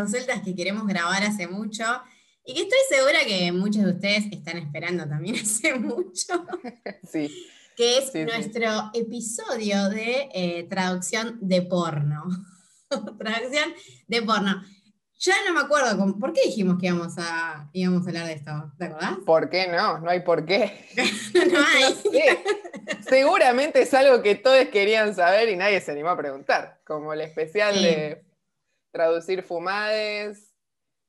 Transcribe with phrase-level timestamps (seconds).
[0.00, 1.84] Traduceltas que queremos grabar hace mucho
[2.46, 6.46] y que estoy segura que muchos de ustedes están esperando también hace mucho.
[7.12, 7.30] Sí.
[7.76, 12.24] Que es nuestro episodio de eh, traducción de porno.
[13.18, 13.74] traducción
[14.08, 14.62] de porno.
[15.18, 18.72] Ya no me acuerdo, ¿por qué dijimos que íbamos a, íbamos a hablar de esto?
[18.78, 19.18] ¿Te acordás?
[19.26, 19.98] ¿Por qué no?
[19.98, 20.86] No hay por qué.
[21.34, 21.94] no hay.
[23.06, 27.20] Seguramente es algo que todos querían saber y nadie se animó a preguntar, como el
[27.20, 28.29] especial de
[28.90, 30.54] traducir fumades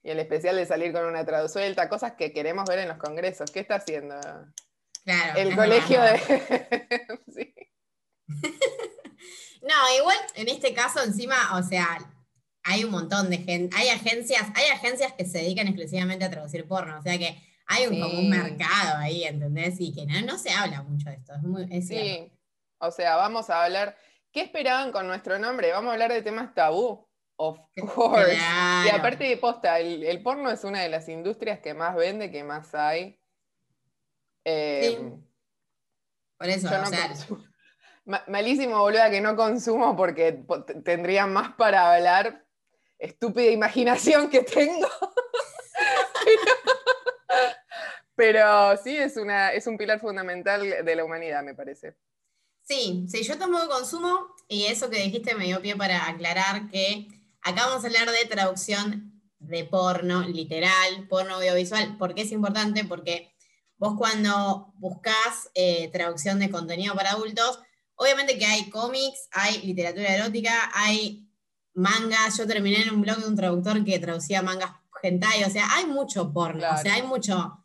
[0.04, 3.52] y el especial de salir con una traduzuelta, cosas que queremos ver en los congresos.
[3.52, 4.16] ¿Qué está haciendo?
[5.04, 5.40] Claro.
[5.40, 6.20] El colegio de...
[7.34, 7.54] sí.
[9.62, 12.00] No, igual en este caso encima, o sea,
[12.64, 16.68] hay un montón de gente, hay agencias, hay agencias que se dedican exclusivamente a traducir
[16.68, 19.76] porno, o sea que hay un, como un mercado ahí, ¿entendés?
[19.80, 22.32] Y que no, se habla mucho de esto, es, muy, Sí,
[22.80, 23.96] o sea, vamos a hablar,
[24.32, 25.72] ¿qué esperaban con nuestro nombre?
[25.72, 27.60] Vamos a hablar de temas tabú, of
[27.96, 28.34] course.
[28.34, 32.44] Y aparte de posta, el, porno es una de las industrias que más vende, que
[32.44, 33.20] más hay.
[34.46, 35.12] Eh,
[36.38, 37.14] Por eso, o sea,
[38.28, 40.44] malísimo, boluda, que no consumo porque
[40.84, 42.44] tendría más para hablar,
[42.98, 44.88] estúpida imaginación que tengo.
[48.16, 51.96] pero, sí, es, una, es un pilar fundamental de la humanidad, me parece.
[52.64, 57.08] Sí, sí, yo tampoco consumo y eso que dijiste me dio pie para aclarar que
[57.42, 61.98] acá vamos a hablar de traducción de porno, literal, porno audiovisual.
[61.98, 62.86] ¿Por qué es importante?
[62.86, 63.34] Porque
[63.78, 67.60] vos cuando buscas eh, traducción de contenido para adultos,
[67.96, 71.28] obviamente que hay cómics, hay literatura erótica, hay
[71.74, 74.72] mangas, yo terminé en un blog de un traductor que traducía mangas
[75.04, 77.61] hentai, o sea, hay mucho porno, o sea, hay mucho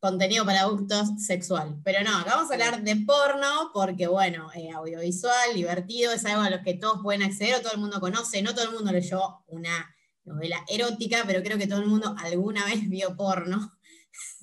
[0.00, 1.80] contenido para adultos sexual.
[1.84, 6.42] Pero no, acá vamos a hablar de porno porque, bueno, eh, audiovisual, divertido, es algo
[6.42, 8.42] a lo que todos pueden acceder o todo el mundo conoce.
[8.42, 9.94] No todo el mundo leyó una
[10.24, 13.72] novela erótica, pero creo que todo el mundo alguna vez vio porno.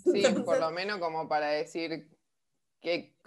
[0.04, 2.15] Sí, por lo menos como para decir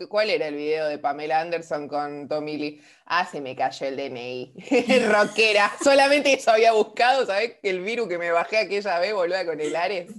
[0.09, 2.83] ¿Cuál era el video de Pamela Anderson con Tommy Lee?
[3.07, 4.55] Ah, se me cayó el DNI.
[5.13, 5.73] Rockera.
[5.83, 7.57] Solamente eso había buscado, ¿sabes?
[7.61, 10.11] Que el virus que me bajé aquella vez, volvía con el Ares.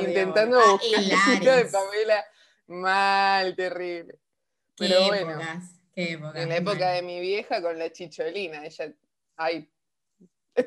[0.00, 2.24] intentando ah, buscar el video de Pamela.
[2.68, 4.18] Mal, terrible.
[4.78, 5.38] Pero bueno.
[5.94, 8.64] en la época de mi vieja con la chicholina.
[8.64, 8.92] Ella.
[9.36, 9.68] Ay.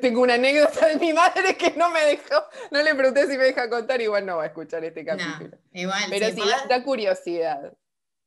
[0.00, 3.42] Tengo una anécdota de mi madre que no me dejó, no le pregunté si me
[3.42, 5.58] deja contar, igual no va a escuchar este capítulo.
[5.72, 7.72] igual, Pero sí, da curiosidad.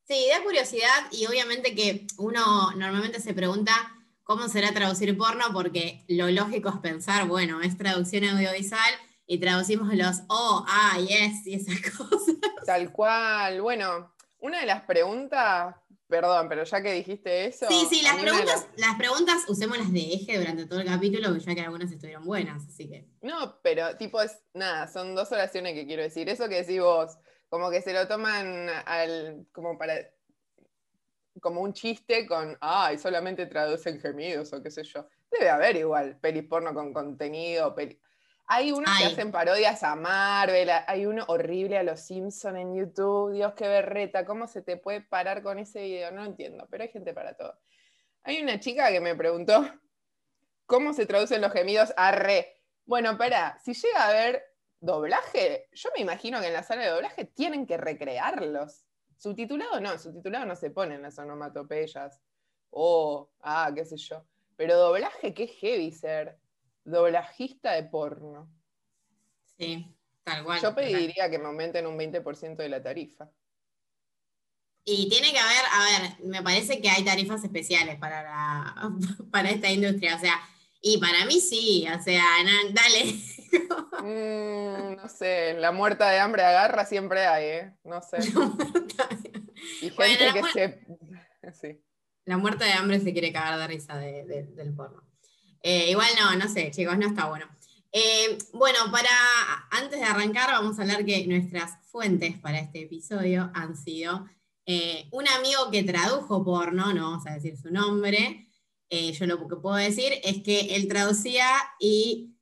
[0.06, 3.72] Sí, da curiosidad y obviamente que uno normalmente se pregunta
[4.24, 8.94] cómo será traducir porno porque lo lógico es pensar, bueno, es traducción audiovisual
[9.26, 12.36] y traducimos los oh, ah, yes y esas cosas.
[12.66, 13.62] Tal cual.
[13.62, 15.76] Bueno, una de las preguntas,
[16.08, 17.66] perdón, pero ya que dijiste eso.
[17.70, 18.96] Sí, sí, las preguntas, las...
[18.96, 23.08] preguntas usémoslas de eje durante todo el capítulo, ya que algunas estuvieron buenas, así que.
[23.22, 26.28] No, pero tipo es, nada, son dos oraciones que quiero decir.
[26.28, 27.18] Eso que decís vos,
[27.54, 29.94] como que se lo toman al, como para
[31.40, 35.08] como un chiste con, ay, solamente traducen gemidos o qué sé yo.
[35.30, 37.76] Debe haber igual pelis porno con contenido.
[38.48, 43.34] Hay unos que hacen parodias a Marvel, hay uno horrible a los Simpsons en YouTube.
[43.34, 46.12] Dios, qué berreta, ¿cómo se te puede parar con ese video?
[46.12, 47.56] No entiendo, pero hay gente para todo.
[48.24, 49.64] Hay una chica que me preguntó,
[50.66, 52.64] ¿cómo se traducen los gemidos a re?
[52.84, 54.53] Bueno, espera, si llega a ver
[54.84, 58.86] doblaje, yo me imagino que en la sala de doblaje tienen que recrearlos.
[59.16, 62.20] Subtitulado no, subtitulado no se pone en las onomatopeyas.
[62.70, 64.26] O, ah, qué sé yo.
[64.58, 66.38] Pero doblaje, qué heavy ser.
[66.84, 68.52] Doblajista de porno.
[69.58, 69.88] Sí,
[70.24, 70.62] tal cual.
[70.62, 73.32] Yo pediría que me aumenten un 20% de la tarifa.
[74.84, 78.76] Y tiene que haber, a ver, me parece que hay tarifas especiales para,
[79.32, 80.18] para esta industria.
[80.18, 80.42] O sea,
[80.86, 82.24] y para mí sí, o sea,
[82.72, 83.16] dale.
[84.04, 87.74] Mm, no sé, la muerta de hambre agarra siempre hay, ¿eh?
[87.84, 88.18] No sé.
[89.82, 90.80] y gente que se.
[91.62, 91.80] Sí.
[92.26, 95.04] La muerta de hambre se quiere cagar de risa del porno.
[95.62, 97.46] Eh, igual no, no sé, chicos, no está bueno.
[97.92, 99.10] Eh, bueno, para
[99.70, 104.26] antes de arrancar, vamos a hablar que nuestras fuentes para este episodio han sido
[104.66, 108.48] eh, un amigo que tradujo porno, no vamos a decir su nombre.
[109.14, 111.46] Yo lo que puedo decir es que él traducía
[111.80, 112.34] y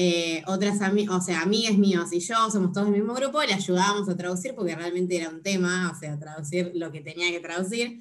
[0.00, 0.78] eh, otras
[1.10, 4.54] o sea, amigas míos y yo somos todos del mismo grupo, le ayudábamos a traducir
[4.54, 7.98] porque realmente era un tema, o sea, traducir lo que tenía que traducir.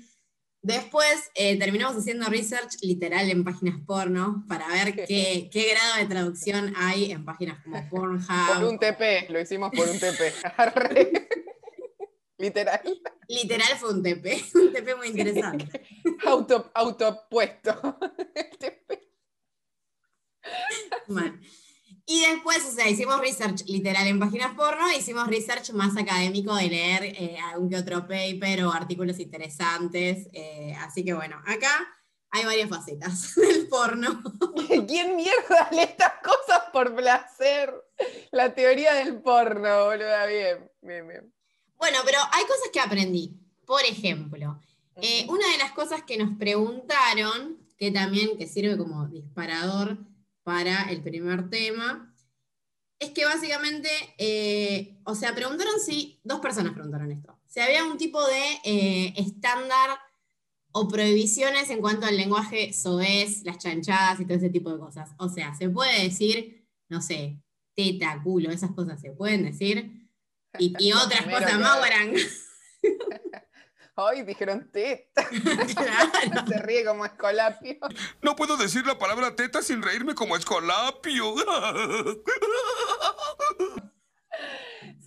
[0.61, 6.05] Después eh, terminamos haciendo research literal en páginas porno para ver qué, qué, grado de
[6.05, 8.27] traducción hay en páginas como Pornhub.
[8.53, 10.33] Por un TP, lo hicimos por un TP.
[12.37, 12.81] literal.
[13.27, 15.67] Literal fue un TP, un TP muy interesante.
[16.25, 17.97] Auto, autopuesto.
[22.05, 26.69] Y después, o sea, hicimos research literal en páginas porno, hicimos research más académico de
[26.69, 30.29] leer eh, algún que otro paper o artículos interesantes.
[30.31, 31.85] eh, así que bueno, acá
[32.29, 34.21] hay varias facetas del porno.
[34.87, 37.73] ¿Quién mierda lee estas cosas por placer?
[38.31, 40.25] La teoría del porno, boluda.
[40.27, 41.33] Bien, bien, bien.
[41.75, 43.37] Bueno, pero hay cosas que aprendí.
[43.65, 44.59] Por ejemplo,
[45.01, 49.97] eh, una de las cosas que nos preguntaron, que también que sirve como disparador
[50.43, 52.15] para el primer tema,
[52.99, 57.97] es que básicamente, eh, o sea, preguntaron si, dos personas preguntaron esto, si había un
[57.97, 59.99] tipo de eh, estándar
[60.71, 65.11] o prohibiciones en cuanto al lenguaje soez, las chanchadas y todo ese tipo de cosas.
[65.17, 67.39] O sea, se puede decir, no sé,
[67.75, 70.09] teta, culo, esas cosas se pueden decir.
[70.59, 71.77] Y, y otras cosas más.
[73.99, 75.27] Ay, dijeron teta.
[75.27, 76.47] Claro.
[76.47, 77.77] Se ríe como escolapio.
[78.21, 81.33] No puedo decir la palabra teta sin reírme como escolapio.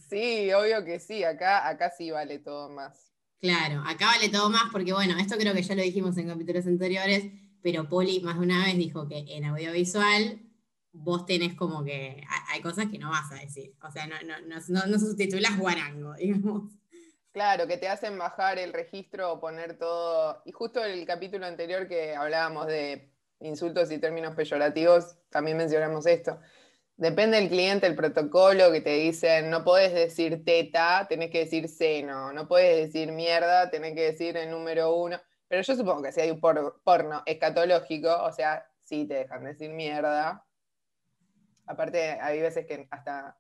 [0.09, 1.23] Sí, obvio que sí.
[1.23, 3.13] Acá, acá sí vale todo más.
[3.41, 6.67] Claro, acá vale todo más porque, bueno, esto creo que ya lo dijimos en capítulos
[6.67, 7.27] anteriores,
[7.63, 10.43] pero Poli más de una vez dijo que en audiovisual
[10.93, 13.73] vos tenés como que hay- cosas que no vas a decir.
[13.83, 14.99] O sea, no, no, no, no, no
[15.59, 16.73] guarango, digamos.
[17.33, 20.43] Claro, que te hacen bajar el registro o poner todo.
[20.45, 26.41] Y justo el capítulo anterior que hablábamos de insultos y términos peyorativos, también mencionamos esto.
[26.97, 31.69] Depende del cliente, el protocolo que te dicen, no podés decir teta, tenés que decir
[31.69, 35.21] seno, no podés decir mierda, tenés que decir el número uno.
[35.49, 39.45] Pero yo supongo que si hay un por- porno escatológico, o sea, sí te dejan
[39.45, 40.47] decir mierda.
[41.67, 43.39] Aparte, hay veces que hasta,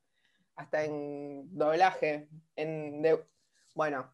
[0.56, 3.02] hasta en doblaje, en,
[3.74, 4.12] bueno,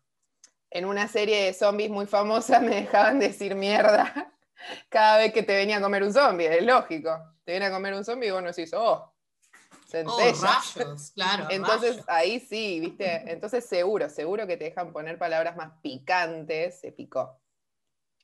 [0.71, 4.33] en una serie de zombies muy famosa me dejaban decir mierda
[4.89, 7.11] cada vez que te venía a comer un zombie, es lógico.
[7.45, 9.13] Te viene a comer un zombie y vos no decís, oh,
[10.05, 11.47] Oh, rayos, claro.
[11.49, 12.09] Entonces rayos.
[12.09, 13.31] ahí sí, ¿viste?
[13.31, 17.41] Entonces seguro, seguro que te dejan poner palabras más picantes, se picó.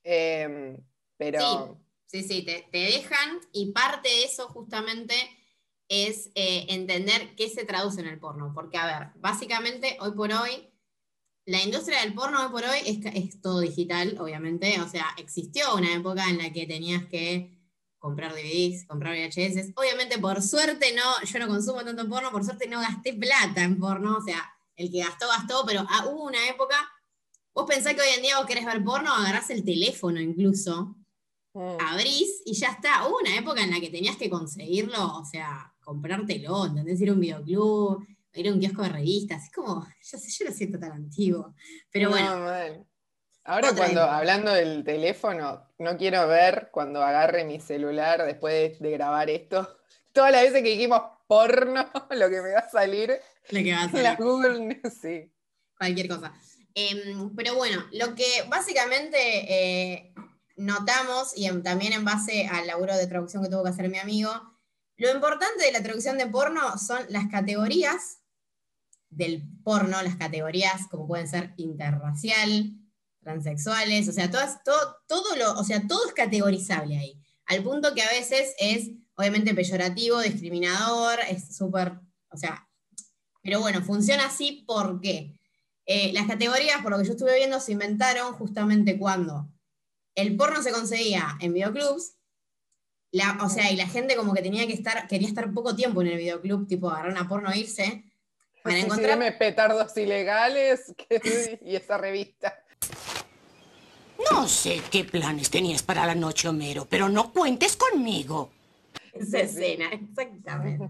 [0.03, 0.77] Em,
[1.17, 5.15] pero Sí, sí, te, te dejan y parte de eso justamente
[5.89, 8.53] es eh, entender qué se traduce en el porno.
[8.55, 10.69] Porque, a ver, básicamente hoy por hoy,
[11.45, 14.81] la industria del porno hoy por hoy es, todo digital, obviamente.
[14.81, 17.59] O sea, existió una época en la que tenías que
[17.99, 19.73] comprar DVDs, comprar VHS.
[19.75, 23.79] Obviamente, por suerte, no, yo no consumo tanto porno, por suerte no gasté plata en
[23.79, 24.17] porno.
[24.17, 24.43] O sea,
[24.77, 26.77] el que gastó, gastó, pero ah, hubo una época.
[27.55, 30.97] Vos pensás que hoy en día vos querés ver porno, agarrás el teléfono incluso
[31.53, 33.07] mm, abrís y ya está.
[33.07, 37.01] Hubo una época en la que tenías que conseguirlo, o sea, comprártelo, ¿entendés?
[37.01, 39.45] Ir a un videoclub, ir a un kiosco de revistas.
[39.45, 41.55] Es como, yo sé, yo lo siento tan antiguo.
[41.91, 42.87] Pero no, bueno, mal.
[43.45, 48.89] Ahora Otra cuando, hablando del teléfono, no quiero ver cuando agarre mi celular después de,
[48.89, 49.79] de grabar esto,
[50.13, 53.19] todas las veces que dijimos porno, lo que me va a salir
[53.51, 55.33] lo que va a en la salir, Google, sí.
[55.77, 56.33] cualquier cosa.
[56.75, 60.15] Em, pero bueno, lo que básicamente eh,
[60.57, 63.99] notamos, y en- también en base al laburo de traducción que tuvo que hacer mi
[63.99, 64.31] amigo,
[64.97, 68.21] lo importante de la traducción de porno son las categorías
[69.13, 72.73] del porno, las categorías como pueden ser interracial,
[73.21, 77.21] transexuales, o sea, todo, todo lo, o sea, todo es categorizable ahí.
[77.47, 82.01] Al punto que a veces es obviamente peyorativo, discriminador, es súper,
[82.31, 82.69] o sea,
[83.43, 85.39] pero bueno, funciona así porque
[85.87, 89.49] eh, las categorías, por lo que yo estuve viendo, se inventaron justamente cuando
[90.15, 92.17] el porno se conseguía en videoclubs,
[93.11, 96.01] la, o sea, y la gente como que tenía que estar, quería estar poco tiempo
[96.01, 98.05] en el videoclub, tipo agarrar una porno e irse,
[98.71, 102.59] Sí, encontrar sígueme petardos ilegales que- y esa revista.
[104.31, 108.51] No sé qué planes tenías para la noche, Homero, pero no cuentes conmigo.
[109.15, 110.89] esa escena, exactamente.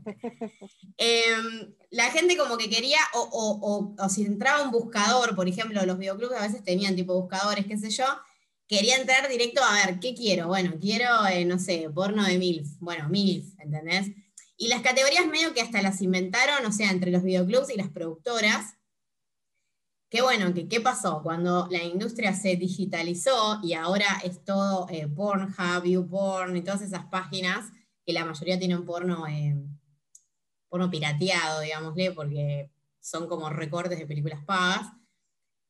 [0.98, 5.48] Em, la gente como que quería, o, o- o- o si entraba un buscador, por
[5.48, 8.04] ejemplo, los videoclubs a veces tenían tipo buscadores, qué sé yo,
[8.68, 10.48] quería entrar directo a ver, ¿qué quiero?
[10.48, 12.68] Bueno, quiero, eh, no sé, porno de MILF.
[12.80, 14.08] Bueno, MILF, ¿entendés?
[14.56, 17.88] Y las categorías medio que hasta las inventaron, o sea, entre los videoclubs y las
[17.88, 18.76] productoras.
[20.10, 25.08] Que bueno, que qué pasó cuando la industria se digitalizó y ahora es todo eh,
[25.08, 27.72] Pornhub, YouPorn y todas esas páginas,
[28.04, 29.56] que la mayoría tienen porno, eh,
[30.68, 34.92] porno pirateado, digámosle, porque son como recortes de películas pagas.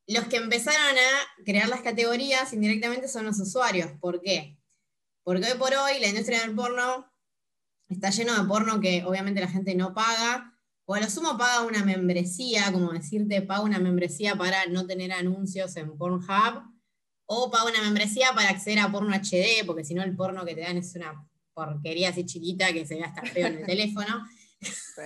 [0.09, 3.93] Los que empezaron a crear las categorías indirectamente son los usuarios.
[4.01, 4.59] ¿Por qué?
[5.23, 7.12] Porque hoy por hoy la industria del porno
[7.93, 10.53] está lleno de porno que obviamente la gente no paga,
[10.85, 15.13] o a lo sumo paga una membresía, como decirte, paga una membresía para no tener
[15.13, 16.63] anuncios en Pornhub,
[17.27, 20.55] o paga una membresía para acceder a porno HD, porque si no el porno que
[20.55, 24.27] te dan es una porquería así chiquita que se ve hasta feo en el teléfono.
[24.61, 25.03] Sí.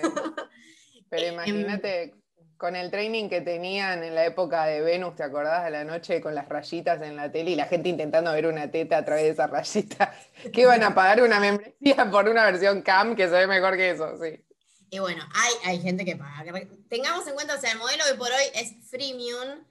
[1.09, 2.15] Pero imagínate
[2.57, 6.21] con el training que tenían en la época de Venus, ¿te acordás de la noche
[6.21, 9.25] con las rayitas en la tele y la gente intentando ver una teta a través
[9.25, 10.15] de esa rayita?
[10.53, 13.91] Que iban a pagar una membresía por una versión cam que se ve mejor que
[13.91, 14.43] eso, sí.
[14.91, 16.45] Y bueno, hay, hay gente que paga.
[16.89, 19.65] Tengamos en cuenta, o sea, el modelo de por hoy es freemium.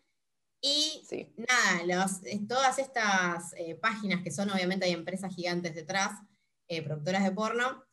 [0.62, 1.34] Y Sí.
[1.38, 6.12] nada, los- eh, todas estas eh, páginas que son, obviamente hay empresas gigantes detrás,
[6.68, 7.85] eh, productoras de porno,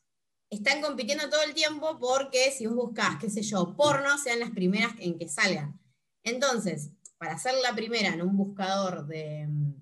[0.53, 4.51] están compitiendo todo el tiempo porque si vos buscás, qué sé yo, porno, sean las
[4.51, 5.81] primeras en que salgan.
[6.23, 9.75] Entonces, para ser la primera en un buscador de, mm,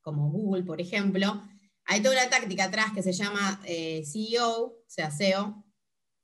[0.00, 1.40] como Google, por ejemplo,
[1.84, 5.64] hay toda una táctica atrás que se llama eh, CEO, o sea, SEO,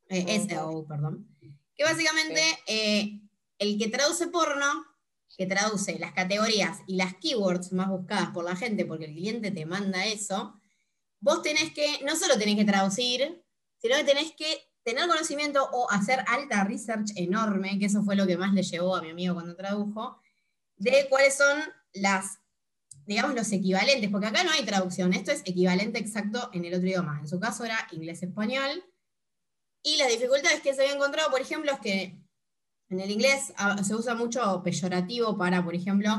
[0.08, 0.48] eh, Ujú.
[0.48, 1.28] SEO, perdón,
[1.76, 3.20] que básicamente eh,
[3.58, 4.84] el que traduce porno,
[5.36, 9.52] que traduce las categorías y las keywords más buscadas por la gente, porque el cliente
[9.52, 10.54] te manda eso,
[11.20, 13.45] vos tenés que, no solo tenés que traducir,
[13.78, 18.26] sino que tenés que tener conocimiento o hacer alta research enorme, que eso fue lo
[18.26, 20.20] que más le llevó a mi amigo cuando tradujo,
[20.76, 21.60] de cuáles son
[21.92, 22.38] las,
[23.04, 26.86] digamos, los equivalentes, porque acá no hay traducción, esto es equivalente exacto en el otro
[26.86, 27.18] idioma.
[27.20, 28.84] En su caso era inglés-español,
[29.82, 32.18] y las dificultades que se había encontrado, por ejemplo, es que
[32.88, 36.10] en el inglés ah, se usa mucho peyorativo para, por ejemplo,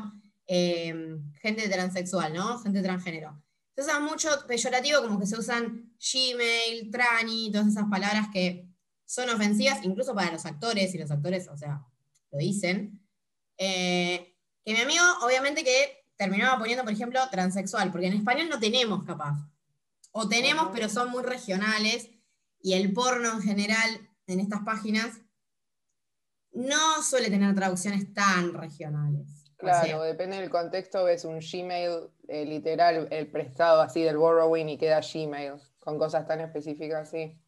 [0.47, 2.59] eh, gente transexual, ¿no?
[2.59, 3.41] Gente transgénero.
[3.77, 8.67] Se usa mucho peyorativo como que se usan Gmail, Trani, todas esas palabras que
[9.05, 11.85] son ofensivas, incluso para los actores, y los actores, o sea,
[12.31, 12.99] lo dicen.
[13.55, 18.59] Eh, que mi amigo, obviamente, que terminaba poniendo, por ejemplo, transexual, porque en español no
[18.59, 19.47] tenemos capaz.
[20.11, 22.09] O tenemos, pero son muy regionales,
[22.59, 25.21] y el porno en general en estas páginas
[26.51, 29.36] no suele tener traducciones tan regionales.
[29.57, 34.77] Claro, depende del contexto, ves un Gmail eh, literal, el prestado así del borrowing y
[34.77, 37.39] queda Gmail, con cosas tan específicas, sí.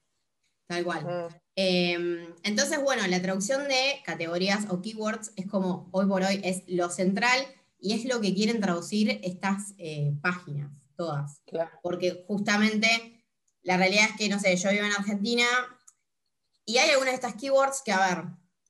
[0.68, 1.04] tal cual.
[1.06, 6.40] Mm, Eh, entonces, bueno, la traducción de categorías o keywords es como hoy por hoy
[6.44, 7.38] es lo central
[7.80, 11.42] y es lo que quieren traducir estas eh, páginas, todas.
[11.46, 11.72] claro.
[11.84, 13.26] Porque justamente
[13.62, 15.46] la realidad es que, no sé, yo vivo en Argentina
[16.66, 18.26] y hay algunas de estas keywords que, a ver,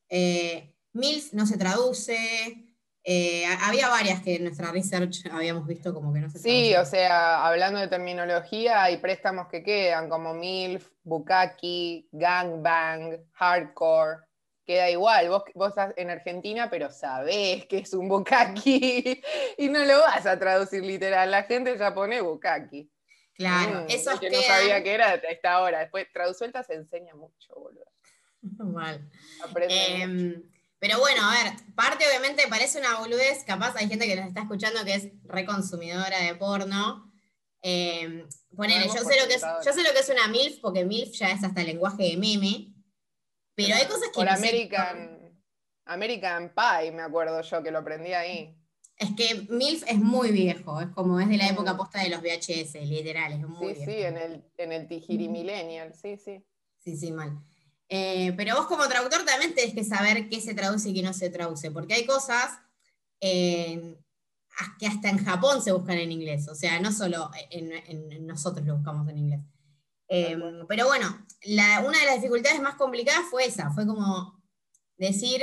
[0.10, 2.69] eh, MILF no se traduce,
[3.12, 6.76] eh, ha- había varias que en nuestra research habíamos visto como que no se Sí,
[6.76, 14.18] o sea, hablando de terminología, hay préstamos que quedan como MILF, Bukaki, Gangbang, Hardcore.
[14.64, 19.20] Queda igual, vos, vos estás en Argentina, pero sabés que es un Bukaki
[19.58, 21.32] y no lo vas a traducir literal.
[21.32, 22.92] La gente ya pone Bukaki.
[23.34, 24.42] Claro, Mm, esos el que quedan...
[24.42, 25.80] no sabía que era hasta esta hora.
[25.80, 27.86] Después, traduzuelta se enseña mucho, boludo.
[28.74, 29.10] Mal.
[29.44, 30.59] Aprende mucho.
[30.80, 34.42] Pero bueno, a ver, parte obviamente parece una boludez, capaz hay gente que nos está
[34.42, 37.12] escuchando que es reconsumidora de porno.
[37.62, 40.86] Em, ponele, yo sé, lo que es, yo sé lo que es una MILF, porque
[40.86, 42.74] MILF ya es hasta lenguaje de meme.
[43.56, 45.38] Pero hay cosas que Por no sé- American,
[45.86, 48.56] American Pie, me acuerdo yo, que lo aprendí ahí.
[48.96, 52.22] es que MILF es muy viejo, es como es de la época posta de los
[52.22, 53.92] VHS, literal, es muy Sí, viejo.
[53.92, 56.42] sí, en el, en el Tijiri Millennial, sí, sí.
[56.78, 57.38] Sí, sí, mal.
[57.90, 61.14] Eh, pero vos como traductor también tenés que saber qué se traduce y qué no
[61.14, 62.60] se traduce, porque hay cosas
[63.22, 63.98] eh,
[64.80, 68.28] que hasta en Japón se buscan en inglés, o sea, no solo en, en- en
[68.28, 69.42] nosotros lo buscamos en inglés.
[70.08, 70.66] Eh, cual.
[70.68, 74.42] pero bueno, la- una de las dificultades más complicadas fue esa, fue como
[74.98, 75.42] decir,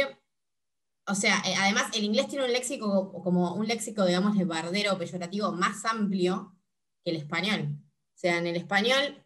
[1.08, 4.98] o sea, eh, además el inglés tiene un léxico, como un léxico, digamos, de bardero
[4.98, 6.54] peyorativo más amplio
[7.04, 7.76] que el español.
[8.14, 9.24] O sea, en el español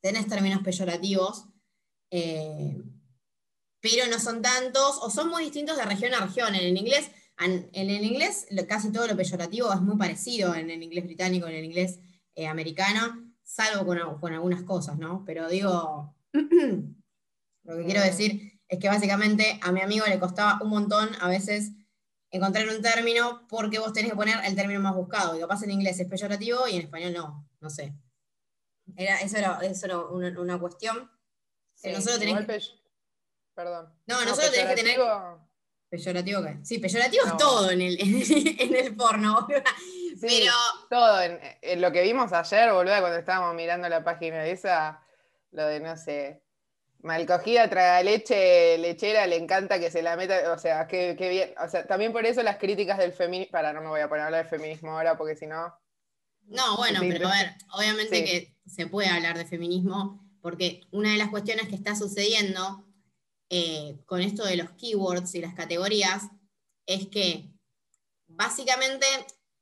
[0.00, 1.46] tenés términos peyorativos,
[2.12, 2.76] eh,
[3.80, 6.54] pero no son tantos, o son muy distintos de región a región.
[6.54, 10.82] En el inglés, en el inglés casi todo lo peyorativo es muy parecido en el
[10.82, 11.98] inglés británico, en el inglés
[12.36, 15.24] eh, americano, salvo con, al- con algunas cosas, ¿no?
[15.26, 20.70] Pero digo, lo que quiero decir es que básicamente a mi amigo le costaba un
[20.70, 21.72] montón a veces
[22.30, 25.36] encontrar un término porque vos tenés que poner el término más buscado.
[25.36, 27.94] Y capaz en inglés es peyorativo y en español no, no sé.
[28.96, 29.98] Era, eso era, eso era
[30.40, 31.10] una cuestión.
[31.82, 32.64] Sí, nosotros tenés igual que- pe-
[33.54, 33.92] Perdón.
[34.06, 35.48] No, nosotros tenés que tener- peyorativo,
[35.90, 36.56] ¿Peyorativo qué?
[36.64, 37.30] Sí, peyorativo No.
[37.32, 39.46] es todo en el, en el, porno.
[40.18, 40.52] Sí, Pero,
[40.88, 41.20] todo.
[41.20, 45.04] En, en lo que vimos ayer, boludo, cuando estábamos mirando la página esa,
[45.50, 46.42] lo de, no sé,
[47.00, 51.54] malcogida, traga leche, lechera, le encanta que se la meta, o sea, qué, qué bien.
[51.62, 54.22] O sea, también por eso las críticas del feminismo, para, no me voy a poner
[54.22, 55.76] a hablar de feminismo ahora, porque si no...
[56.46, 58.24] no, bueno, pero a ver, obviamente sí.
[58.24, 62.84] que se puede hablar de feminismo, porque una de las cuestiones que está sucediendo
[63.48, 66.24] eh, con esto de los keywords y las categorías
[66.86, 67.54] es que
[68.26, 69.06] básicamente,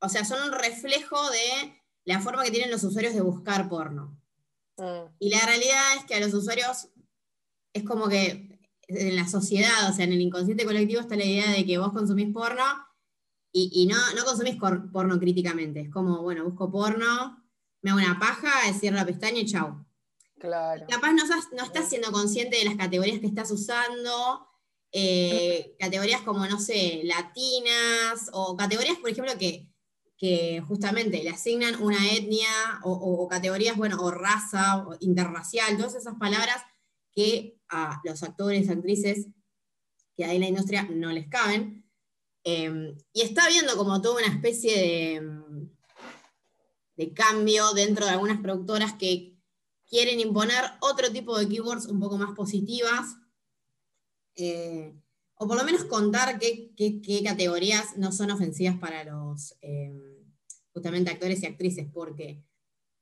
[0.01, 4.19] o sea, son un reflejo de la forma que tienen los usuarios de buscar porno.
[4.79, 6.89] Mm, Y la realidad es que a los usuarios
[7.75, 8.59] es como que
[8.89, 11.93] en la sociedad, o sea, en el inconsciente colectivo está la idea de que vos
[11.93, 12.65] consumís porno
[13.53, 15.81] y, y no, no consumís porno críticamente.
[15.81, 17.45] Es como, bueno, busco porno,
[17.83, 19.85] me hago una paja, cierro la pestaña y chau.
[20.41, 20.87] Claro.
[20.89, 24.47] Capaz no, estás- no estás siendo consciente de las categorías que estás usando,
[24.93, 29.69] eh, categorías como, no sé, latinas, o categorías, por ejemplo, que,
[30.17, 35.77] que justamente le asignan una etnia, o, o- o categorías, bueno, o raza, o interracial,
[35.77, 36.63] todas esas palabras
[37.13, 39.27] que a los actores, actrices
[40.17, 41.85] que hay en la industria no les caben.
[42.45, 45.41] Eh, y está habiendo como toda una especie de,
[46.97, 49.37] de cambio dentro de algunas productoras que
[49.91, 53.17] quieren imponer otro tipo de keywords un poco más positivas,
[54.37, 54.95] eh,
[55.35, 59.93] o por lo menos contar qué, qué- qué categorías no son ofensivas para los eh,
[60.73, 62.43] justamente actores y actrices, porque,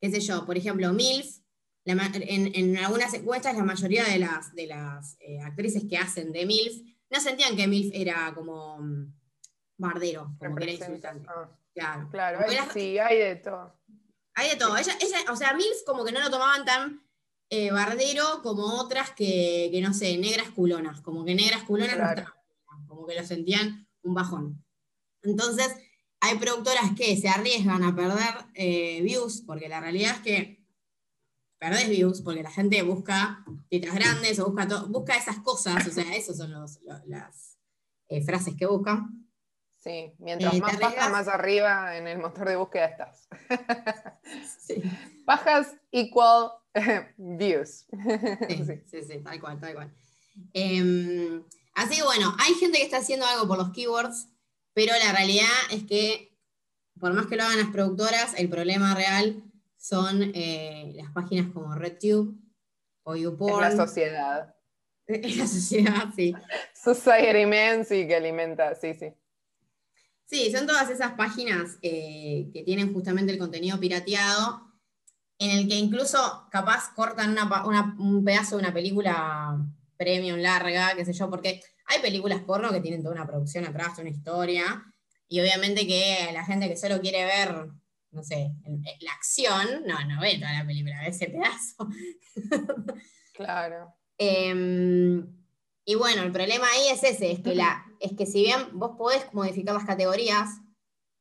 [0.00, 1.38] qué sé yo, por ejemplo, MILF,
[1.85, 6.33] la en, en algunas encuestas la mayoría de las, de las eh, actrices que hacen
[6.33, 9.14] de MILF no sentían que MILF era como mm,
[9.78, 11.26] bardero, como que era insultante.
[11.28, 13.77] ah, Claro, claro, hay- las- sí, hay de todo.
[14.38, 14.76] Hay de todo.
[14.76, 17.02] Ella, ella, o sea, Mills como que no lo tomaban tan
[17.50, 21.00] eh, bardero como otras que, que, no sé, negras culonas.
[21.00, 22.21] Como que negras culonas no Claro.
[22.23, 24.64] estaban, como que lo sentían un bajón.
[25.23, 25.68] Entonces,
[26.21, 30.64] hay productoras que se arriesgan a perder eh, views, porque la realidad es que
[31.59, 36.14] perdés views, porque la gente busca tetas grandes o busca, busca esas cosas, o sea,
[36.14, 37.59] esas son los- las
[38.09, 39.27] eh, frases que buscan.
[39.78, 43.29] Sí, mientras Eh, más ¿te baja, más arriba en el motor de búsqueda estás.
[44.61, 44.83] Sí.
[45.24, 46.50] Bajas equal
[47.16, 47.87] views.
[48.48, 48.83] Sí, Sí.
[48.87, 49.94] sí, sí, tal cual, tal cual.
[50.53, 51.42] Em,
[51.74, 54.29] así que bueno, hay gente que está haciendo algo por los keywords,
[54.74, 56.37] pero la realidad es que,
[57.00, 59.42] por más que lo hagan las productoras, el problema real
[59.76, 62.35] son eh, las páginas como RedTube
[63.05, 63.61] o Es YouPorn.
[63.61, 64.55] la sociedad.
[65.07, 66.35] Es la sociedad, sí.
[66.74, 69.14] Society Man, sí, que alimenta, sí, sí.
[70.31, 74.71] Sí, son todas esas páginas eh, que tienen justamente el contenido pirateado,
[75.38, 79.57] en el que incluso capaz cortan una un pedazo de una película
[79.97, 83.99] premium larga, qué sé yo, porque hay películas porno que tienen toda una producción atrás,
[83.99, 84.85] una historia,
[85.29, 87.69] y obviamente que la gente que solo quiere ver,
[88.11, 91.88] no sé, el- la acción, no, no ve toda la película, ve ese pedazo.
[93.33, 93.95] Claro.
[94.21, 95.25] Eh,
[95.88, 98.90] y bueno, el problema ahí es ese, es que, la, es que si bien vos
[98.98, 100.61] podés modificar las categorías,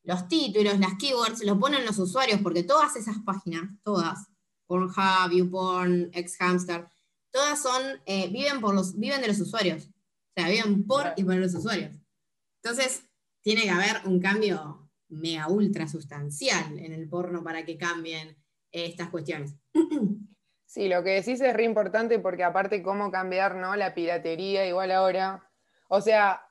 [0.04, 4.28] los títulos, las keywords, lo ponen los usuarios, porque todas esas páginas, todas,
[4.66, 6.86] Pornhub, YouPorn, Xhamster,
[7.32, 9.86] todas son, eh, viven, por los, viven de los usuarios.
[9.86, 11.96] O sea, viven por y por los usuarios.
[12.62, 13.04] Entonces,
[13.42, 18.32] tiene que haber un cambio mega ultra sustancial en el porno para que cambien
[18.74, 19.56] eh, estas cuestiones.
[20.68, 23.76] Sí, lo que decís es re importante porque aparte cómo cambiar, ¿no?
[23.76, 25.50] La piratería igual ahora.
[25.88, 26.46] O sea,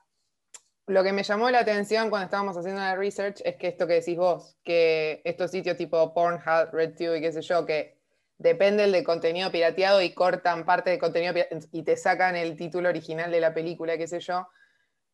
[0.87, 3.95] lo que me llamó la atención cuando estábamos haciendo la research es que esto que
[3.95, 7.99] decís vos, que estos sitios tipo Pornhub, RedTube y qué sé yo, que
[8.37, 11.33] dependen del contenido pirateado y cortan parte del contenido
[11.71, 14.47] y te sacan el título original de la película, qué sé yo.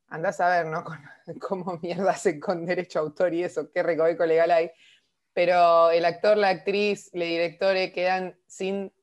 [0.08, 0.84] Andás a ver, ¿no?
[0.86, 4.72] Con- cómo mierda hacen con derecho a autor y eso, qué recoveco legal hay.
[5.34, 8.93] Pero el actor, la actriz, los directores quedan sin,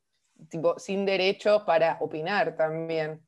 [0.49, 3.21] tipo, sin derechos para opinar también.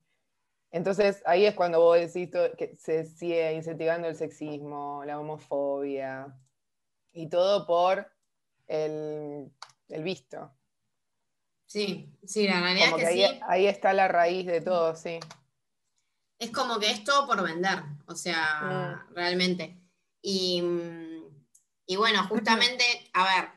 [0.71, 6.35] Entonces ahí es cuando vos decís que se sigue incentivando el sexismo, la homofobia
[7.13, 8.11] y todo por
[8.69, 9.51] el,
[9.89, 10.51] el visto.
[11.67, 13.41] Sí, sí, la realidad Como es que que ahí, sí.
[13.49, 15.19] ahí está la raíz de todo, sí.
[16.39, 18.61] Es como que es todo por vender, o sea,
[19.11, 19.15] Mm.
[19.15, 19.79] realmente.
[20.23, 21.02] Y, mm,
[21.93, 23.51] y bueno, justamente, a ver,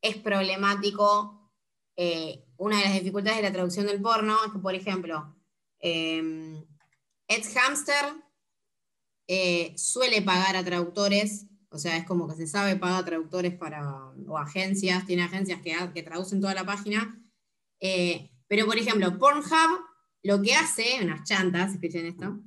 [0.00, 1.50] es problemático.
[1.96, 5.36] eh, una de las dificultades de la traducción del porno es que, por ejemplo,
[5.80, 6.64] eh,
[7.26, 8.14] Ed Hamster
[9.26, 13.56] eh, suele pagar a traductores, o sea, es como que se sabe pagar a traductores
[13.56, 17.20] para, o agencias, tiene agencias que, que traducen toda la página.
[17.80, 19.80] eh, pero, por ejemplo, Pornhub
[20.22, 22.38] lo que hace, unas chantas, escuchen esto,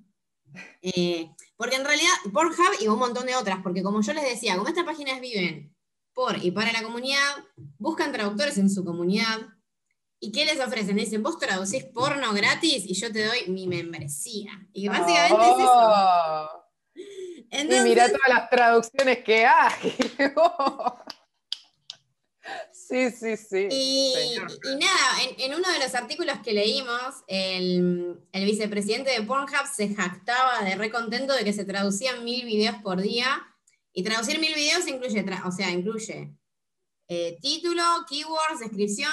[0.81, 4.55] eh, porque en realidad Pornhub y un montón de otras, porque como yo les decía,
[4.55, 5.75] como estas páginas viven
[6.13, 7.45] por y para la comunidad,
[7.77, 9.39] buscan traductores en su comunidad.
[10.19, 10.95] ¿Y qué les ofrecen?
[10.95, 14.51] Dicen, vos traducís porno gratis y yo te doy mi membresía.
[14.71, 15.65] Y básicamente es eso.
[15.65, 16.63] Oh,
[16.95, 19.95] y Entonces, mirá todas las traducciones que hay.
[22.87, 23.67] sí, sí, sí.
[23.69, 24.13] Y,
[24.71, 29.67] y nada, en, en uno de los artículos que leímos, el, el vicepresidente de Pornhub
[29.73, 33.41] se jactaba de re contento de que se traducían mil videos por día.
[33.93, 36.33] Y traducir mil videos incluye, o sea, incluye
[37.07, 39.11] eh, título, keywords, descripción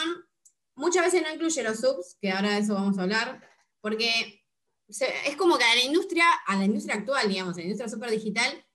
[0.76, 3.46] muchas veces no incluye los subs, que ahora de eso vamos a hablar,
[3.82, 4.42] porque
[4.88, 7.90] se- es como que a la industria, a la industria actual, digamos, a la industria
[7.90, 8.66] super digital,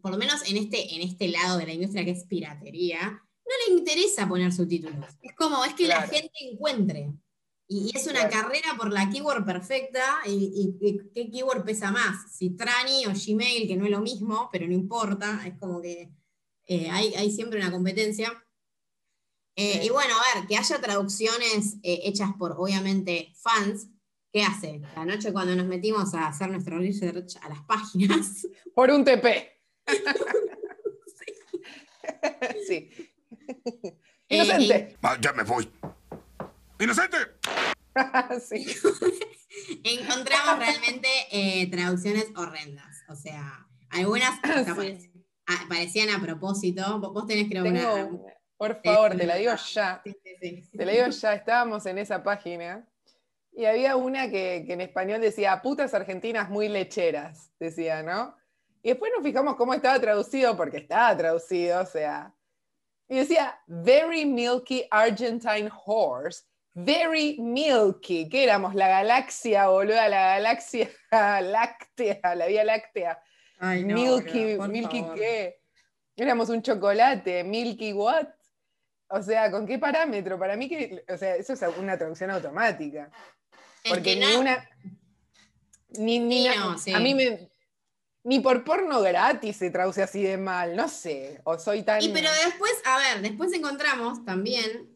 [0.00, 3.74] por lo menos en este, en este lado de la industria que es piratería, no
[3.74, 5.06] le interesa poner subtítulos.
[5.22, 7.10] Es como, es que la gente encuentre.
[7.68, 8.48] Y, y es una Claro.
[8.48, 13.12] carrera por la keyword perfecta, y, y- y qué keyword pesa más, si Trani o
[13.12, 16.10] Gmail, que no es lo mismo, pero no importa, es como que
[16.66, 18.32] eh, hay, hay siempre una competencia.
[19.56, 19.86] Eh, Sí.
[19.86, 23.88] Y bueno, a ver, que haya traducciones eh, hechas por, obviamente, fans,
[24.32, 24.80] ¿qué hace?
[24.94, 29.50] La noche cuando nos metimos a hacer nuestro research a las páginas, Por un TP.
[32.66, 32.90] sí.
[34.28, 34.96] Inocente.
[35.02, 35.70] Ah, ya me voy.
[36.78, 37.16] ¡Inocente!
[38.48, 38.66] sí.
[39.84, 43.02] encontramos realmente eh, traducciones horrendas.
[43.08, 44.70] O sea, algunas hasta Sí.
[44.72, 45.10] parec-
[45.46, 46.98] a- parecían a propósito.
[47.00, 48.04] Vos, tenés, creo, Tengo una.
[48.04, 50.00] una- Por favor, te la digo ya.
[50.04, 50.76] Sí, sí, sí.
[50.78, 52.86] Te la digo ya, estábamos en esa página
[53.52, 58.36] y había una que, que en español decía putas argentinas muy lecheras, decía, ¿no?
[58.82, 62.32] Y después nos fijamos cómo estaba traducido, porque estaba traducido, o sea.
[63.08, 68.28] Y decía, very milky Argentine horse, very milky.
[68.28, 68.74] ¿Qué éramos?
[68.74, 70.90] La galaxia, boluda, la galaxia
[71.42, 73.20] láctea, la vía láctea.
[73.58, 75.14] Ay, no, milky, milky favor.
[75.18, 75.60] qué?
[76.16, 78.26] Éramos un chocolate, milky what?
[79.08, 80.38] O sea, ¿con qué parámetro?
[80.38, 83.10] Para mí que, o sea, eso es una traducción automática.
[83.84, 84.68] Es Porque que no- ninguna.
[85.90, 86.92] Ni, ni Sí, na- no, sí.
[86.92, 87.48] A mí me.
[88.28, 91.40] Ni por porno gratis se traduce así de mal, no sé.
[91.44, 92.02] O soy tan.
[92.02, 94.90] Y pero después, a ver, después encontramos también,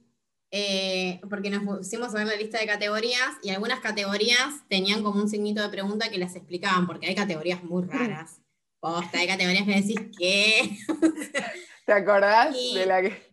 [0.51, 5.21] eh, porque nos pusimos a ver la lista de categorías y algunas categorías tenían como
[5.23, 8.41] un signito de pregunta que las explicaban, porque hay categorías muy raras.
[8.81, 10.79] Posta, hay categorías que decís que
[11.87, 13.31] ¿Te acordás Y- de la que.?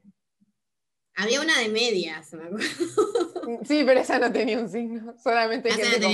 [1.16, 2.68] había una de medias, me acuerdo.
[3.66, 5.16] Sí, pero esa no tenía un signo.
[5.24, 6.12] Solamente Esa no gente con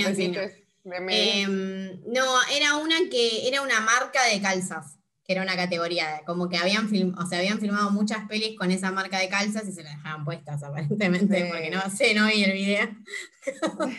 [0.86, 6.50] Em, no, era una que era una marca de calzas, que era una categoría, como
[6.50, 9.72] que habían film, o sea, habían filmado muchas pelis con esa marca de calzas y
[9.72, 11.50] se las dejaban puestas aparentemente, Sí.
[11.50, 12.90] porque no sé, no vi el video.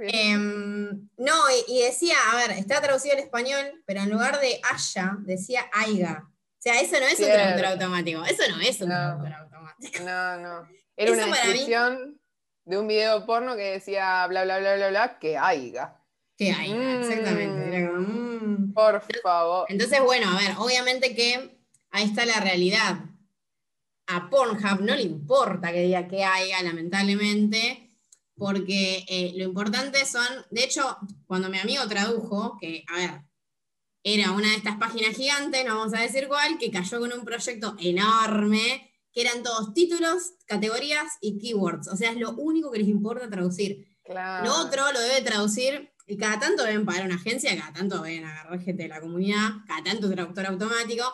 [0.00, 0.06] Sí.
[0.12, 1.34] Em, no,
[1.68, 5.64] y, y decía, a ver, está traducido al español, pero en lugar de haya, decía
[5.72, 6.24] aiga.
[6.28, 8.24] O sea, eso no es un traductor automático.
[8.24, 8.94] Eso no es un No.
[8.94, 10.04] traductor automático.
[10.04, 10.68] No, no.
[10.96, 12.17] Era Eso una mí- descripción
[12.68, 16.02] de un video porno que decía bla, bla, bla, bla, bla, que haiga.
[16.36, 17.02] Que aiga, Mm.
[17.02, 17.76] exactamente.
[17.76, 18.72] Era como, mm.
[18.74, 19.66] Por favor.
[19.70, 21.58] Entonces, bueno, a ver, obviamente que
[21.90, 22.98] ahí está la realidad.
[24.06, 27.88] A Pornhub no le importa que diga que haya, lamentablemente,
[28.36, 33.10] porque eh, lo importante son, de hecho, cuando mi amigo tradujo, que, a ver,
[34.02, 37.24] era una de estas páginas gigantes, no vamos a decir cuál, que cayó con un
[37.24, 38.87] proyecto enorme,
[39.18, 41.88] que eran todos títulos, categorías y keywords.
[41.88, 43.84] O sea, es lo único que les importa traducir.
[44.04, 44.46] Claro.
[44.46, 48.24] Lo otro lo debe traducir y cada tanto deben pagar una agencia, cada tanto deben
[48.24, 51.04] agarrar gente de la comunidad, cada tanto traductor automático.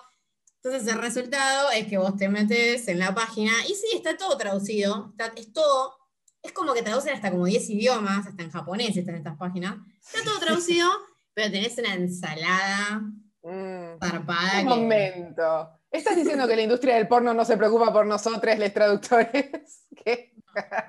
[0.63, 4.37] Entonces el resultado es que vos te metes en la página y sí, está todo
[4.37, 5.95] traducido, está, es todo,
[6.43, 9.77] es como que traducen hasta como 10 idiomas, hasta en japonés están estas páginas.
[10.07, 10.91] Está todo traducido,
[11.35, 13.01] pero tenés una ensalada
[13.47, 13.99] Mm.
[14.01, 15.69] zarpada Un que- momento.
[15.95, 19.87] ¿Estás diciendo que la industria del porno no se preocupa por nosotros, los traductores?
[20.05, 20.35] ¿Qué,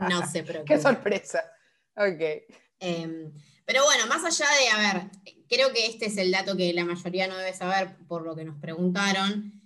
[0.10, 0.74] no se preocupa.
[0.74, 1.44] qué sorpresa.
[1.96, 2.50] Ok.
[2.80, 3.32] Eh,
[3.66, 5.12] pero bueno, más allá de, a ver,
[5.48, 8.46] creo que este es el dato que la mayoría no debe saber por lo que
[8.46, 9.62] nos preguntaron,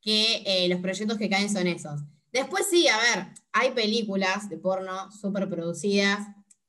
[0.00, 2.00] que eh, los proyectos que caen son esos.
[2.30, 6.20] Después sí, a ver, hay películas de porno súper producidas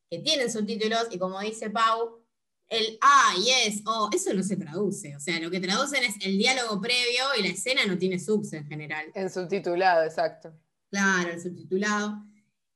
[0.10, 2.25] que tienen subtítulos y como dice Pau,
[2.70, 5.16] el ah, yes, oh, eso no se traduce.
[5.16, 8.54] O sea, lo que traducen es el diálogo previo y la escena no tiene subs
[8.54, 9.06] en general.
[9.14, 10.54] En subtitulado, exacto.
[10.90, 12.24] Claro, el subtitulado.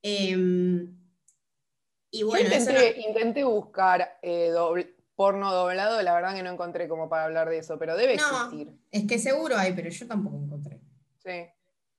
[0.01, 0.95] Em,
[2.11, 4.53] y Yo bueno, no- intenté, intenté buscar eh,
[5.15, 8.23] porno doblado, la verdad que no encontré como para hablar de eso, pero debe No.
[8.45, 8.73] existir.
[8.91, 10.79] es que seguro hay, pero yo tampoco encontré.
[11.23, 11.45] Sí,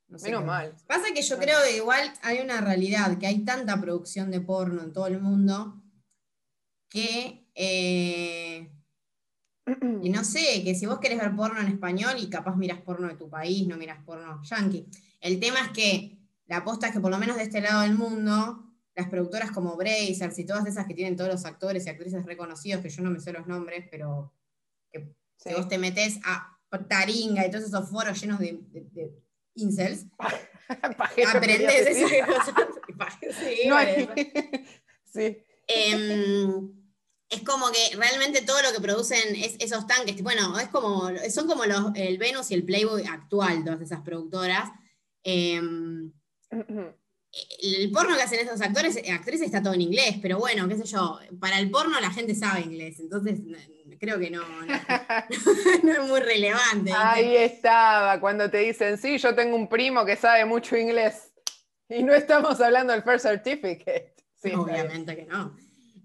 [0.09, 0.46] No sé menos qué.
[0.46, 0.74] mal.
[0.87, 4.83] Pasa que yo creo que igual hay una realidad, que hay tanta producción de porno
[4.83, 5.81] en todo el mundo,
[6.88, 8.71] que, eh,
[10.03, 13.09] y no sé, que si vos querés ver porno en español y capaz miras porno
[13.09, 14.87] de tu país, no miras porno yankee.
[15.21, 17.95] El tema es que la aposta es que por lo menos de este lado del
[17.95, 18.65] mundo,
[18.97, 22.83] las productoras como Brazers y todas esas que tienen todos los actores y actrices reconocidos,
[22.83, 24.33] que yo no me sé los nombres, pero
[24.93, 25.51] que Sí.
[25.57, 26.59] vos te metés a
[26.89, 29.13] Taringa y todos esos foros llenos de, de- de
[29.55, 30.07] incels,
[30.69, 32.55] aprendes cosas.
[33.41, 34.13] Sí, No hay- eso.
[35.05, 35.39] sí.
[35.67, 36.71] Em,
[37.31, 41.47] es como que realmente todo lo que producen es, esos tanques, bueno, es como, son
[41.47, 44.69] como los, el Venus y el Playboy actual, todas esas productoras.
[45.23, 46.12] Em,
[47.62, 50.77] el porno que hacen esos actores, eh, actrices está todo en inglés, pero bueno, qué
[50.77, 53.38] sé yo, para el porno la gente sabe inglés, entonces
[54.01, 54.66] creo que no, no,
[55.85, 56.93] no es muy relevante.
[56.93, 61.33] Ahí estaba, cuando te dicen, sí, yo tengo un primo que sabe mucho inglés.
[61.88, 64.14] Y no estamos hablando del first certificate.
[64.43, 64.53] Sí.
[64.53, 65.57] Obviamente que no.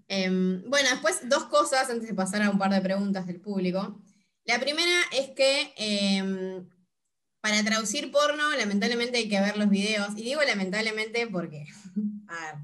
[0.08, 4.00] Em, bueno, después dos cosas antes de pasar a un par de preguntas del público.
[4.44, 6.68] La primera es que em,
[7.40, 10.10] para traducir porno, lamentablemente hay que ver los videos.
[10.16, 11.66] Y digo lamentablemente porque,
[12.28, 12.54] a ver,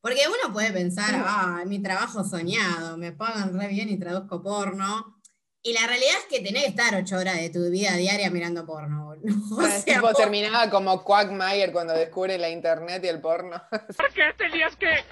[0.00, 5.16] porque uno puede pensar, ah, mi trabajo soñado, me pagan re bien y traduzco porno.
[5.62, 8.64] Y la realidad es que tenés que estar ocho horas de tu vida diaria mirando
[8.64, 9.04] porno.
[9.04, 9.56] boludo.
[9.58, 13.62] O sea, tipo, terminaba como Quagmire cuando descubre la internet y el porno.
[13.96, 15.04] ¿Por qué tenías que...?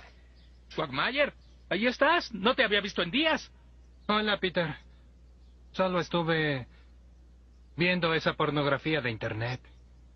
[0.74, 1.34] Quagmire,
[1.68, 2.32] ahí estás.
[2.32, 3.50] No te había visto en días.
[4.06, 4.76] Hola, Peter.
[5.72, 6.66] Solo estuve
[7.76, 9.60] viendo esa pornografía de internet.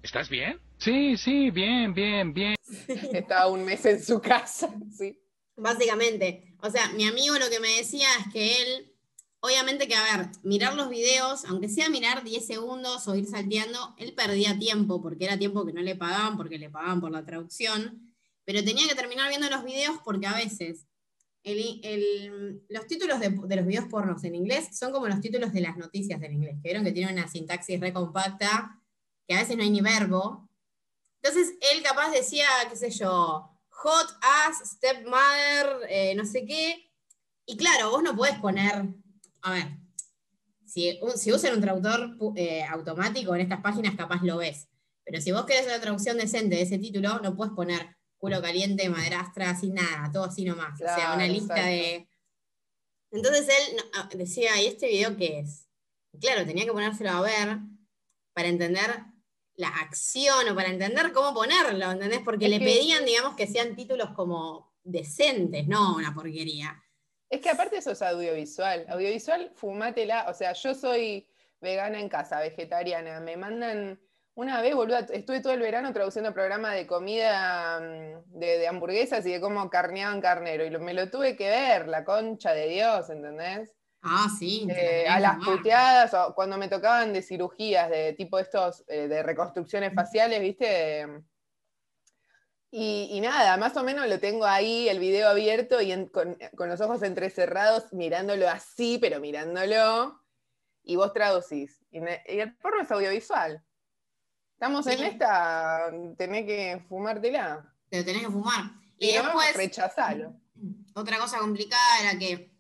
[0.03, 0.61] ¿Estás bien?
[0.79, 2.57] Sí, sí, bien, bien, bien.
[3.13, 4.75] Estaba un mes en su casa.
[4.91, 5.19] Sí.
[5.57, 6.57] Básicamente.
[6.61, 8.93] O sea, mi amigo lo que me decía es que él,
[9.41, 13.95] obviamente que, a ver, mirar los videos, aunque sea mirar 10 segundos o ir salteando,
[13.99, 17.25] él perdía tiempo, porque era tiempo que no le pagaban, porque le pagaban por la
[17.25, 18.13] traducción,
[18.45, 20.87] pero tenía que terminar viendo los videos porque a veces
[21.45, 26.23] los títulos de, los videos pornos en inglés son como los títulos de las noticias
[26.23, 28.81] en inglés, que vieron que tienen una sintaxis re compacta,
[29.27, 30.49] que a veces no hay ni verbo.
[31.23, 36.91] Entonces él capaz decía, qué sé yo, hot ass, stepmother, eh, no sé qué.
[37.47, 38.89] Y claro, vos no podés poner,
[39.43, 39.67] a ver,
[40.65, 44.69] si, usan un traductor eh, automático en estas páginas capaz lo ves.
[45.05, 48.89] Pero si vos querés una traducción decente de ese título, no puedes poner culo caliente,
[48.89, 50.75] madrastra, así nada, todo así nomás.
[50.75, 51.71] o sea, Claro, una lista exacto.
[51.71, 52.09] de...
[53.11, 55.69] Entonces él ah, decía, ¿y este video qué es?
[56.13, 57.59] Y claro, tenía que ponérselo a ver
[58.33, 58.91] para entender
[59.57, 62.21] la acción o para entender cómo ponerlo, ¿entendés?
[62.25, 66.81] Porque Es le que- pedían, digamos, que sean títulos como decentes, no una porquería.
[67.29, 68.87] Es que aparte eso es audiovisual.
[68.89, 70.27] Audiovisual, fumátela.
[70.31, 71.27] O sea, yo soy
[71.61, 73.19] vegana en casa, vegetariana.
[73.21, 74.01] Me mandan.
[74.35, 79.27] Una vez, boluda, estuve todo el verano traduciendo programa de comida mm, de, de hamburguesas
[79.27, 80.65] y de cómo carneaban carnero.
[80.65, 83.75] Y lo- me lo tuve que ver, la concha de Dios, ¿entendés?
[84.01, 84.67] Ah, sí.
[84.71, 89.23] Eh, a las puteadas, o cuando me tocaban de cirugías, de tipo estos, eh, de
[89.23, 91.07] reconstrucciones faciales, ¿viste?
[92.71, 96.39] Y, y nada, más o menos lo tengo ahí, el video abierto y en- con,
[96.57, 100.19] con los ojos entrecerrados, mirándolo así, pero mirándolo,
[100.83, 101.85] y vos traducís.
[101.91, 103.63] Y, y el porno es audiovisual.
[104.63, 107.75] Estamos en esta, tenés que fumártela.
[107.89, 108.71] Te lo tenés que fumar.
[108.97, 110.41] Y Y después, rechazalo.
[110.95, 112.57] otra cosa complicada era que,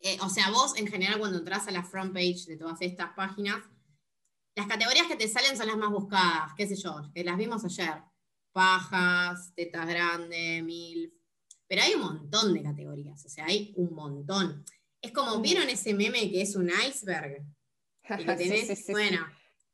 [0.00, 3.14] eh, o sea, vos en general cuando entras a la front page de todas estas
[3.16, 3.64] páginas,
[4.54, 7.64] las categorías que te salen son las más buscadas, qué sé yo, que las vimos
[7.64, 8.00] ayer.
[8.52, 11.12] Pajas, tetas grandes, mil.
[11.66, 14.64] Pero hay un montón de categorías, o sea, hay un montón.
[15.00, 17.42] Es como, ¿vieron ese meme que es un iceberg?
[18.20, 18.92] Y que tenés- sí, sí, sí.
[18.92, 19.26] bueno,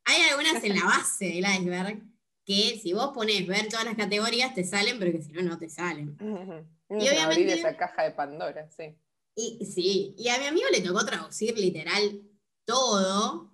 [0.09, 2.01] hay algunas en la base del iceberg
[2.45, 5.57] que si vos pones ver todas las categorías te salen, pero que si no, no
[5.57, 6.17] te salen.
[6.19, 8.95] Y Abrir obviamente- esa caja de Pandora, sí.
[9.35, 12.21] Y sí, y a mi amigo le tocó traducir literal
[12.65, 13.53] todo.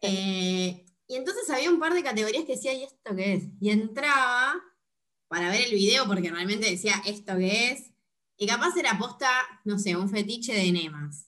[0.00, 3.44] eh, y entonces había un par de categorías que decía, ¿y esto qué es?
[3.60, 4.54] Y entraba
[5.26, 7.90] para ver el video porque realmente decía, ¿esto qué es?
[8.36, 9.28] Y capaz era posta,
[9.64, 11.27] no sé, un fetiche de enemas.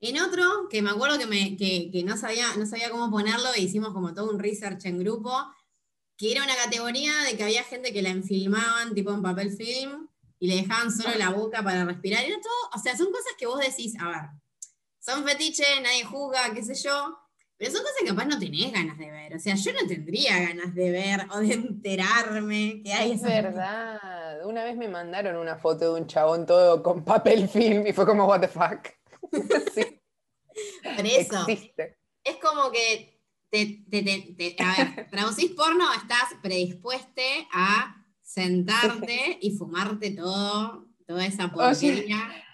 [0.00, 3.52] En otro, que me acuerdo que, me, que, que no, sabía, no sabía cómo ponerlo,
[3.54, 5.32] e hicimos como todo un research en grupo,
[6.16, 10.08] que era una categoría de que había gente que la enfilmaban tipo en papel film
[10.38, 12.24] y le dejaban solo la boca para respirar.
[12.24, 14.30] Era todo, o sea, son cosas que vos decís, a ver,
[14.98, 17.18] son fetiches, nadie juzga, qué sé yo,
[17.56, 19.34] pero son cosas que capaz no tenés ganas de ver.
[19.34, 24.46] O sea, yo no tendría ganas de ver o de enterarme que hay Es verdad.
[24.46, 28.06] Una vez me mandaron una foto de un chabón todo con papel film y fue
[28.06, 28.99] como, what the fuck.
[29.74, 30.00] sí,
[30.96, 31.98] Por eso, existe.
[32.24, 39.38] es como que, te, te- te- te- a ver, traducís porno, estás predispueste a sentarte
[39.40, 42.44] y fumarte todo, toda esa porquería.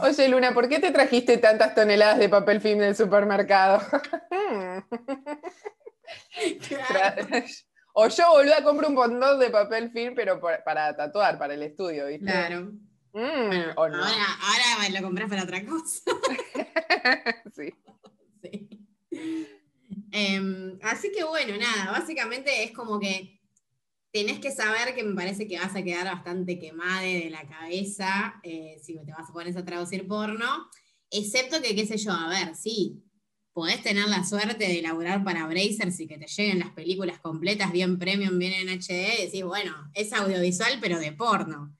[0.00, 3.80] Oye, Luna, ¿por qué te trajiste tantas toneladas de papel film del supermercado?
[6.68, 7.26] Claro,
[7.94, 11.62] o yo, boluda, compro un montón de papel film, pero por- para tatuar, para el
[11.62, 12.24] estudio, ¿viste?
[12.26, 12.72] claro.
[13.16, 13.82] Mm, no.
[13.82, 16.02] Ahora, ahora lo comprás para otra cosa.
[17.56, 17.72] Sí.
[18.42, 18.68] Sí.
[20.12, 23.40] Em, así que bueno, nada, básicamente es como que
[24.12, 28.38] tenés que saber que me parece que vas a quedar bastante quemada de la cabeza
[28.42, 30.68] eh, si te vas a poner a traducir porno,
[31.10, 33.02] excepto que, qué sé yo, a ver, sí,
[33.54, 37.72] podés tener la suerte de laburar para Brazers y que te lleguen las películas completas,
[37.72, 41.74] bien premium, bien en HD, y decís, bueno, es audiovisual, pero de porno.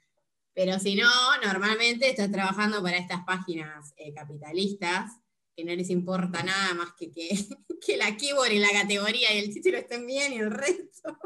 [0.56, 1.06] Pero si no,
[1.44, 5.12] normalmente estás trabajando para estas páginas eh, capitalistas,
[5.54, 7.28] que no les importa nada más que que,
[7.86, 11.18] que la keyboard y la categoría y el título estén bien y el resto.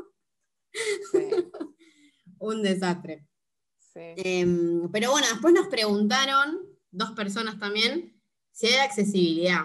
[1.13, 1.19] Sí,
[2.41, 3.27] Un desastre.
[3.79, 4.01] sí.
[4.17, 6.59] Em, pero bueno, después nos preguntaron,
[6.91, 8.21] dos personas también,
[8.53, 9.65] si hay accesibilidad.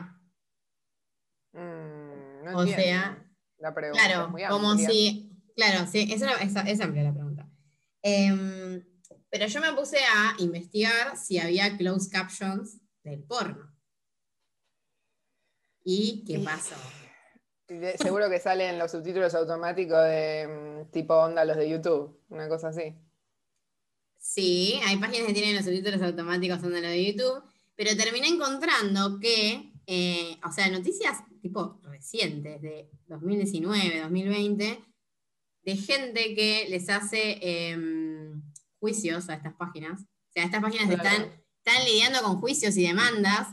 [1.54, 3.26] Mm, no O entiendo sea,
[3.60, 4.04] la pregunta.
[4.04, 5.32] es Claro, muy como si.
[5.56, 7.50] Claro, sí, es, una- es- es amplia la pregunta.
[8.04, 8.84] Em,
[9.30, 13.76] pero yo me puse a investigar si había closed captions del porno.
[15.84, 16.76] ¿Y qué pasó?
[18.02, 22.70] Seguro que salen los subtítulos automáticos de mm, tipo onda los de YouTube, una cosa
[22.70, 22.94] así.
[24.20, 27.44] Sí, hay páginas que tienen los subtítulos automáticos son de lo de YouTube,
[27.76, 34.84] pero terminé encontrando que, eh, o sea, noticias tipo recientes de 2019, 2020,
[35.62, 38.42] de gente que les hace em,
[38.86, 40.02] juicios a estas páginas.
[40.02, 41.04] O sea, estas páginas Claro.
[41.04, 43.48] están, están lidiando con juicios y demandas,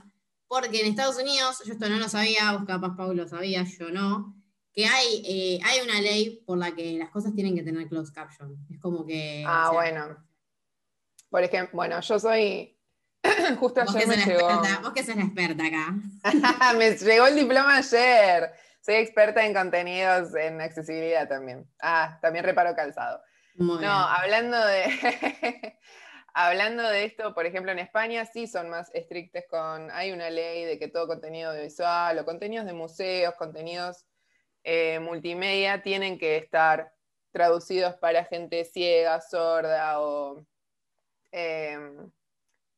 [0.47, 3.91] porque en Estados Unidos, yo esto no lo sabía, vos capaz Pau lo sabía, yo
[3.91, 4.35] no,
[4.75, 8.13] que hay, eh, hay una ley por la que las cosas tienen que tener closed
[8.13, 8.59] caption.
[8.71, 9.43] Es como que...
[9.47, 10.27] Ah, o sea, bueno.
[11.31, 12.79] Por ejemplo, bueno, yo soy.
[13.59, 14.51] Justo ayer me llegó.
[14.51, 16.75] experta, vos que sos la experta acá.
[16.79, 18.53] me llegó el diploma ayer.
[18.85, 21.67] Soy experta en contenidos en accesibilidad también.
[21.81, 23.23] Ah, también reparo calzado.
[23.57, 23.91] Muy bien.
[23.91, 24.85] No, hablando de.
[26.35, 29.91] hablando de esto, por ejemplo, en España sí son más estrictos con.
[29.91, 34.07] Hay una ley de que todo contenido audiovisual o contenidos de museos, contenidos
[34.65, 36.95] eh, multimedia tienen que estar
[37.33, 40.47] traducidos para gente ciega, sorda o
[41.33, 41.79] eh,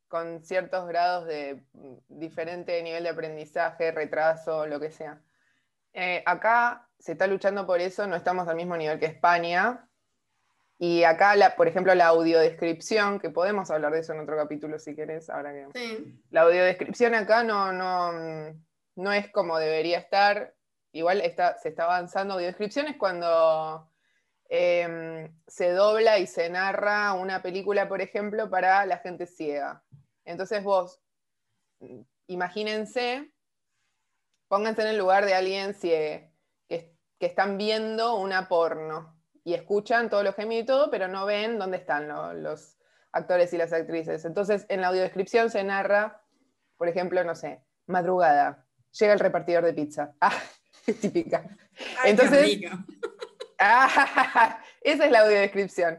[0.09, 5.21] con ciertos grados de mm, diferente nivel de aprendizaje, retraso, lo que sea.
[5.93, 9.89] Eh, acá se está luchando por eso, no estamos al mismo nivel que España.
[10.87, 14.79] Y acá, la, por ejemplo, la audiodescripción, que podemos hablar de eso en otro capítulo
[14.79, 16.21] si querés, ahora que Sí.
[16.31, 18.13] la audiodescripción acá no, no,
[18.97, 20.55] no es como debería estar.
[20.93, 22.35] Igual está, se está avanzando.
[22.35, 23.89] Audiodescripción es cuando
[24.51, 29.83] em, se dobla y se narra una película, por ejemplo, para la gente ciega.
[30.27, 31.01] Entonces vos,
[32.27, 33.33] imagínense,
[34.49, 36.31] pónganse en el lugar de alguien cie-
[36.69, 39.14] que, que están viendo una porno
[39.45, 42.79] y escuchan todos los gemidos y todo, pero no ven dónde están lo- los
[43.13, 44.25] actores y las actrices.
[44.25, 46.23] Entonces, en la audiodescripción se narra,
[46.77, 48.67] por ejemplo, no sé, madrugada,
[48.99, 50.15] llega el repartidor de pizza.
[50.87, 51.57] Ah, típica.
[52.03, 52.61] Ay, Entonces-.
[53.59, 55.99] Ah, esa es la audiodescripción.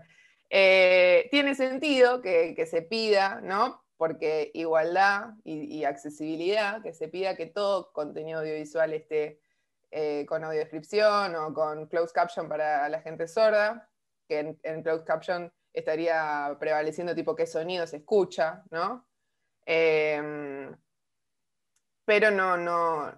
[0.49, 3.81] Eh, tiene sentido que, que se pida, ¿no?
[3.97, 9.39] Porque igualdad y, y accesibilidad, que se pida que todo contenido audiovisual esté
[9.97, 13.89] eh, con audiodescripción o con closed caption para la gente sorda,
[14.27, 19.07] que en, closed caption estaría prevaleciendo tipo qué sonido se escucha, ¿no?
[19.65, 20.69] Eh,
[22.03, 23.17] pero no, no,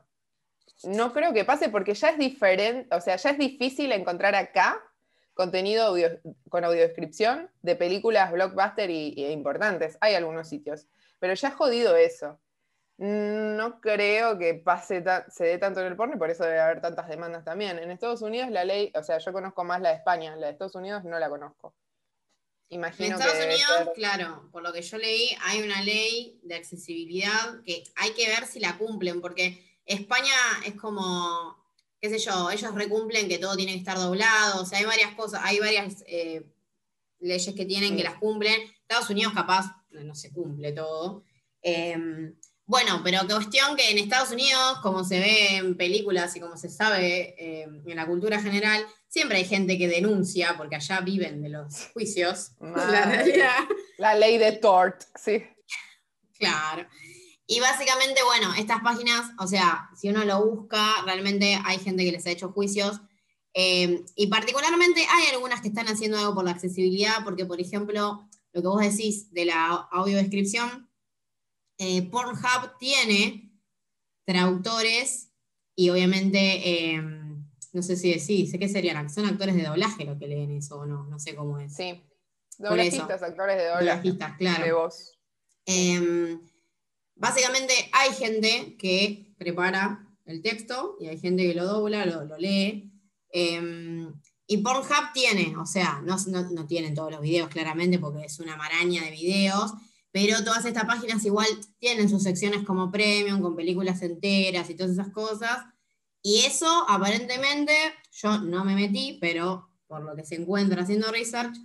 [0.83, 4.79] no creo que pase porque ya es diferente, o sea, ya es difícil encontrar acá
[5.33, 5.95] contenido
[6.49, 9.97] con audiodescripción de películas blockbuster y, y importantes.
[9.99, 10.87] Hay algunos sitios,
[11.17, 12.39] pero ya es jodido eso.
[12.97, 16.81] No creo que pase se dé tanto en el porno y por eso debe haber
[16.81, 17.77] tantas demandas también.
[17.77, 20.53] En Estados Unidos la ley, o sea, yo conozco más la de España, la de
[20.53, 21.75] Estados Unidos no la conozco.
[22.69, 25.81] En Imagino Estados que debe Unidos, ser- claro, por lo que yo leí, hay una
[25.83, 30.33] ley de accesibilidad que hay que ver si la cumplen, porque España
[30.65, 31.55] es como,
[32.01, 35.13] qué sé yo, ellos recumplen que todo tiene que estar doblado, o sea, hay varias
[35.13, 36.43] cosas, hay varias eh,
[37.19, 38.59] leyes que tienen que las cumplen.
[38.81, 41.23] Estados Unidos capaz no, no se cumple todo.
[41.61, 42.33] Eh,
[42.67, 46.69] bueno, pero cuestión que en Estados Unidos, como se ve en películas y como se
[46.69, 51.47] sabe eh, en la cultura general, siempre hay gente que denuncia, porque allá viven de
[51.47, 52.51] los juicios.
[52.59, 53.59] La realidad.
[53.97, 55.43] La ley de Tort, sí.
[56.37, 56.85] Claro.
[57.47, 62.11] Y básicamente, bueno, estas páginas, o sea, si uno lo busca, realmente hay gente que
[62.11, 62.99] les ha hecho juicios.
[63.53, 68.27] eh, y particularmente hay algunas que están haciendo algo por la accesibilidad, porque, por ejemplo,
[68.51, 70.86] lo que vos decís de la audiodescripción,
[71.77, 73.51] eh, Pornhub tiene
[74.25, 75.31] traductores
[75.75, 77.01] y obviamente, eh,
[77.73, 80.79] no sé si decís, sé que serían, son actores de doblaje los que leen eso
[80.79, 81.75] o no, no sé cómo es.
[81.75, 82.03] Sí.
[82.57, 83.85] Doblajistas, actores de doblaje.
[83.85, 84.65] Doblajistas, claro.
[84.65, 85.19] De voz.
[85.65, 86.39] Eh,
[87.15, 92.37] básicamente hay gente que prepara el texto y hay gente que lo dobla, lo, lo
[92.37, 92.91] lee.
[93.31, 94.07] Eh,
[94.49, 98.39] y Pornhub tiene, o sea, no, no, no tienen todos los videos claramente porque es
[98.39, 99.73] una maraña de videos,
[100.19, 101.45] pero todas estas páginas igual
[101.77, 105.63] tienen sus secciones como premium, con películas enteras y todas esas cosas.
[106.23, 107.71] Y eso, aparentemente,
[108.13, 111.55] yo no me metí, pero por lo que se encuentra haciendo research,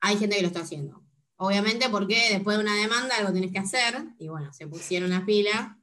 [0.00, 1.04] hay gente que lo está haciendo.
[1.36, 5.24] Obviamente porque después de una demanda algo tienes que hacer, y bueno, se pusieron las
[5.24, 5.76] pilas.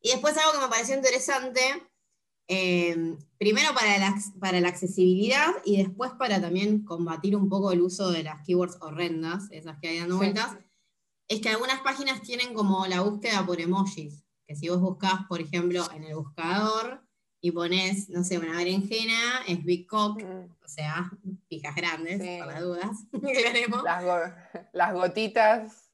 [0.00, 1.60] Y después algo que me pareció interesante,
[2.46, 7.80] eh, primero para la, para la accesibilidad y después para también combatir un poco el
[7.80, 10.56] uso de las keywords horrendas, esas que hay dando vueltas,
[11.30, 15.40] es que algunas páginas tienen como la búsqueda por emojis, que si vos buscas, por
[15.40, 17.02] ejemplo, en el buscador
[17.40, 20.50] y pones, no sé, una berenjena, es Big Cock, Mm.
[20.64, 21.10] o sea,
[21.48, 22.36] pijas grandes, Sí.
[22.38, 22.90] por las dudas.
[23.84, 24.34] Las, go-
[24.72, 25.86] las gotitas,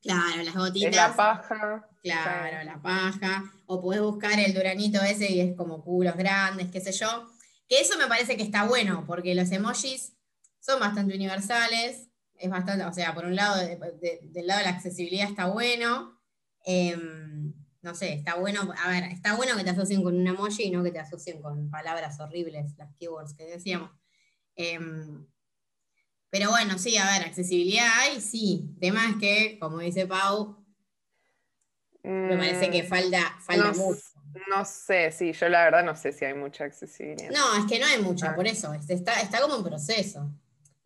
[0.00, 0.94] Claro, las es gotitas.
[0.94, 1.88] la paja.
[2.02, 2.66] Claro, Sí.
[2.66, 3.52] la paja.
[3.66, 7.28] O podés buscar el duranito ese y es como culos grandes, qué sé yo.
[7.68, 10.12] Que eso me parece que está bueno, porque los emojis
[10.60, 12.07] son bastante universales.
[12.38, 15.46] Es bastante, o sea, por un lado, de- de- del lado de la accesibilidad está
[15.46, 16.18] bueno.
[16.64, 20.64] Em, no sé, está bueno, a ver, está bueno que te asocien con un emoji
[20.64, 23.90] y no que te asocien con palabras horribles, las keywords que decíamos.
[24.56, 25.26] Em,
[26.30, 28.74] pero bueno, sí, a ver, accesibilidad hay, sí.
[28.80, 30.56] Tema es que, como dice Pau,
[32.02, 34.00] me parece que Mm, falta, falta no, mucho.
[34.50, 37.30] No sé, sí, yo la verdad no sé si hay mucha accesibilidad.
[37.30, 38.34] No, es que no hay mucha, Ah.
[38.36, 38.72] por eso.
[38.74, 40.30] Está, está como en proceso.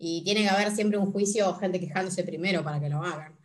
[0.05, 3.39] Y tiene que haber siempre un juicio o gente quejándose primero para que lo hagan.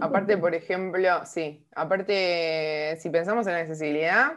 [0.00, 4.32] Aparte, por ejemplo, sí, aparte, si pensamos en la accesibilidad,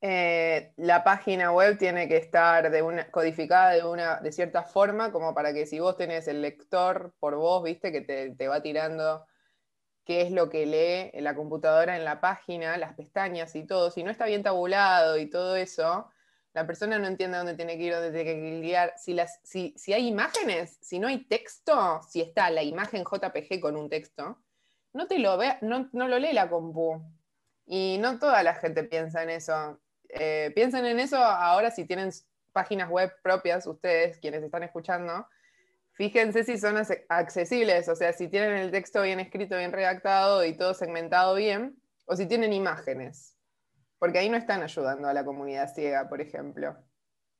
[0.00, 2.68] eh, la página web tiene que estar
[3.12, 7.36] codificada de, una, de cierta forma, como para que si vos tenés el lector por
[7.36, 9.24] vos, viste, que te, te va tirando
[10.04, 14.02] qué es lo que lee la computadora en la página, las pestañas y todo, si
[14.02, 16.10] no está bien tabulado y todo eso,
[16.54, 18.94] la persona no entiende dónde tiene que ir, dónde tiene que clicar.
[18.96, 23.60] Si, las, si, si hay imágenes, si no hay texto, si está la imagen JPG
[23.60, 24.38] con un texto,
[24.92, 27.02] no te lo ve, no, no lo lee la compu.
[27.66, 29.80] Y no toda la gente piensa en eso.
[30.08, 32.10] Eh, piensen en eso ahora si tienen
[32.52, 35.26] páginas web propias, ustedes, quienes están escuchando.
[35.92, 36.76] Fíjense si son
[37.08, 41.76] accesibles, o sea, si tienen el texto bien escrito, bien redactado y todo segmentado bien,
[42.06, 43.31] o si tienen imágenes.
[44.02, 46.76] Porque ahí no están ayudando a la comunidad ciega, por ejemplo.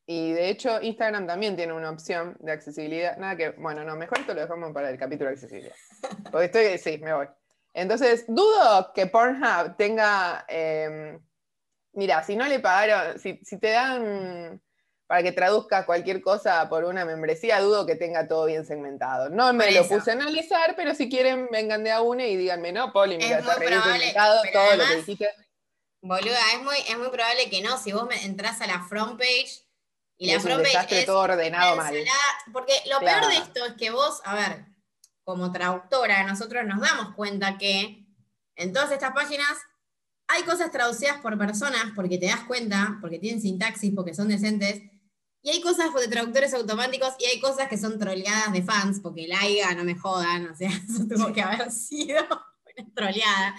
[0.06, 3.16] Y de hecho, Instagram también tiene una opción de accesibilidad.
[3.16, 5.74] Nada que, bueno, no, mejor esto lo dejamos para el capítulo de accesibilidad.
[6.30, 7.26] Porque estoy, sí, me voy.
[7.74, 10.44] Entonces, dudo que Pornhub tenga.
[10.46, 11.18] eh,
[11.94, 14.62] mira, si no le pagaron, si, si te dan
[15.08, 19.30] para que traduzcas cualquier cosa por una membresía, dudo que tenga todo bien segmentado.
[19.30, 22.70] No me lo puse a analizar, pero si quieren, vengan de a una y díganme,
[22.70, 25.28] no, Poli, mira, Es está segmentado, todo lo que dijiste.
[26.02, 27.78] Boluda, es muy, es muy probable que no.
[27.78, 29.50] Si vos me entras a la front page
[30.18, 31.94] y la front page es todo ordenado una mal.
[31.96, 33.20] ensalada- Porque lo Claro.
[33.28, 34.66] peor de esto es que vos, a ver,
[35.24, 38.04] como traductora, nosotros nos damos cuenta que
[38.56, 39.56] en todas estas páginas
[40.28, 44.82] hay cosas traducidas por personas porque te das cuenta, porque tienen sintaxis, porque son decentes,
[45.44, 49.26] y hay cosas de traductores automáticos y hay cosas que son troleadas de fans, porque
[49.28, 53.54] la AIGA, no me jodan, o sea, eso tuvo que haber sido una troleada.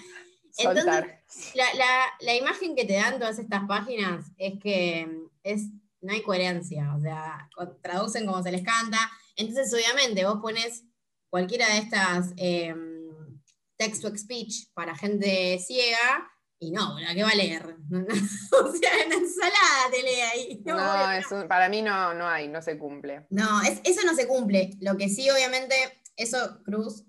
[0.58, 5.62] Entonces, la, la- la imagen que te dan todas estas páginas es que mm, es,
[6.00, 7.48] no hay coherencia, o sea,
[7.82, 8.98] traducen como se les canta.
[9.36, 10.84] Entonces, obviamente, vos pones
[11.30, 13.40] cualquiera de estas em,
[13.76, 16.30] text-to-speech para gente ciega
[16.60, 17.76] y no, ¿la qué va a leer?
[17.90, 20.62] o sea, en ensalada te lee ahí.
[20.64, 23.26] No, No, obvio que es un- para mí no, no hay, no se cumple.
[23.30, 24.70] no, es- eso no se cumple.
[24.80, 25.74] Lo que sí, obviamente,
[26.16, 27.04] eso, Cruz,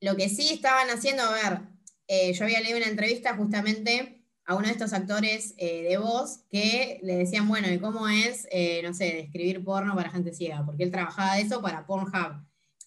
[0.00, 1.60] lo que sí estaban haciendo, a ver,
[2.08, 6.38] eh, yo había leído una entrevista justamente a uno de estos actores eh, de voz
[6.48, 10.64] que le decían, bueno, ¿y cómo es, eh, no sé, describir porno para gente ciega?
[10.64, 12.44] Porque él trabajaba de eso para Pornhub.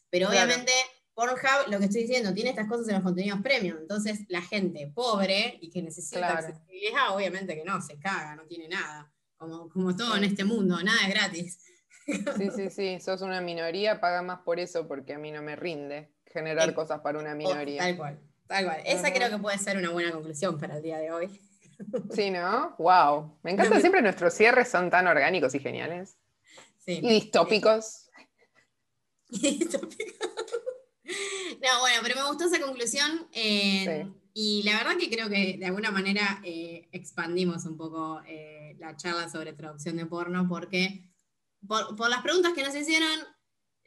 [0.09, 0.45] Pero Claro.
[0.45, 0.71] obviamente
[1.13, 3.75] Pornhub, lo que estoy diciendo, tiene estas cosas en los contenidos premium.
[3.77, 6.47] Entonces, la gente pobre y que necesita Claro.
[6.47, 9.11] accesibilidad, obviamente que no, se caga, no tiene nada.
[9.35, 11.59] Como, como todo en este mundo, nada es gratis.
[12.37, 15.55] Sí, sí, sí, sos una minoría, paga más por eso porque a mí no me
[15.55, 17.83] rinde generar cosas para una minoría.
[17.83, 18.19] Tal cual,
[18.49, 18.81] tal cual.
[18.85, 21.41] Esa creo que puede ser una buena conclusión para el día de hoy.
[22.13, 22.75] Sí, ¿no?
[22.77, 23.39] Wow.
[23.41, 26.17] Me encanta siempre nuestros cierres son tan orgánicos y geniales.
[26.77, 26.99] Sí.
[27.01, 28.09] Y distópicos.
[29.31, 29.39] no,
[31.79, 33.27] bueno, pero me gustó esa conclusión.
[33.31, 34.13] eh, Sí.
[34.33, 38.95] Y la verdad que creo que de alguna manera eh, expandimos un poco eh, la
[38.95, 41.09] charla sobre traducción de porno, porque
[41.67, 43.09] por, por las preguntas que nos hicieron,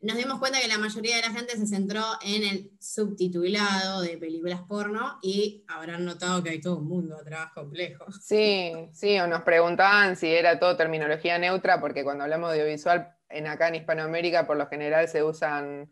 [0.02, 4.18] nos dimos cuenta que la mayoría de la gente se centró en el subtitulado de
[4.18, 8.06] películas porno y habrán notado que hay todo un mundo atrás complejo.
[8.20, 13.16] Sí, sí, o nos preguntaban si era todo terminología neutra, porque cuando hablamos de audiovisual,
[13.28, 15.90] en acá en Hispanoamérica por lo general se usan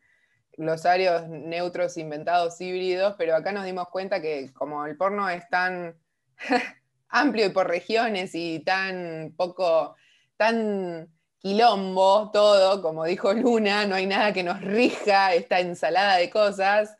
[0.56, 5.96] glosarios neutros inventados híbridos, pero acá nos dimos cuenta que como el porno es tan
[7.08, 9.94] amplio y por regiones y tan poco,
[10.36, 11.08] tan
[11.40, 16.96] quilombo todo, como dijo Luna, no hay nada que nos rija esta ensalada de cosas.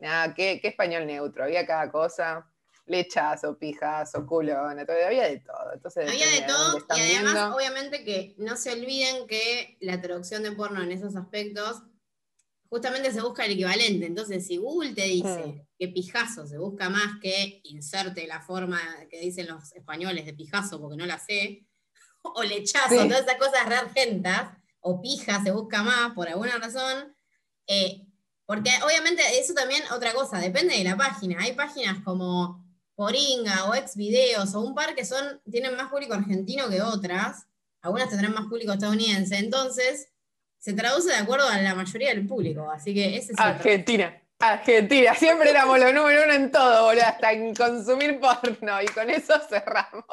[0.00, 2.48] Nada, qué, qué español neutro, había cada cosa
[2.86, 5.72] lechazo, pijazo, culo, había de todo.
[5.72, 10.52] Entonces, había de todo y además, obviamente, que no se olviden que la traducción de
[10.52, 11.82] porno en esos aspectos
[12.68, 14.06] justamente se busca el equivalente.
[14.06, 15.66] Entonces, si Google te dice hmm.
[15.78, 18.80] que pijazo se busca más que inserte la forma
[19.10, 21.66] que dicen los españoles de pijazo porque no la sé,
[22.34, 24.50] o lechazo, todas esas cosas reargentas,
[24.80, 27.14] o pija se busca más por alguna razón,
[27.66, 28.04] eh,
[28.46, 31.40] porque obviamente eso también otra cosa, depende de la página.
[31.40, 32.62] Hay páginas como
[32.94, 37.46] Poringa o Xvideos o un par que son, tienen más público argentino que otras,
[37.80, 40.08] algunas tendrán más público estadounidense, entonces
[40.58, 44.18] se traduce de acuerdo a la mayoría del público, así que ese es Argentina.
[44.38, 49.08] Argentina, siempre éramos los número uno en todo, boludo, hasta en consumir porno, y con
[49.08, 50.04] eso cerramos.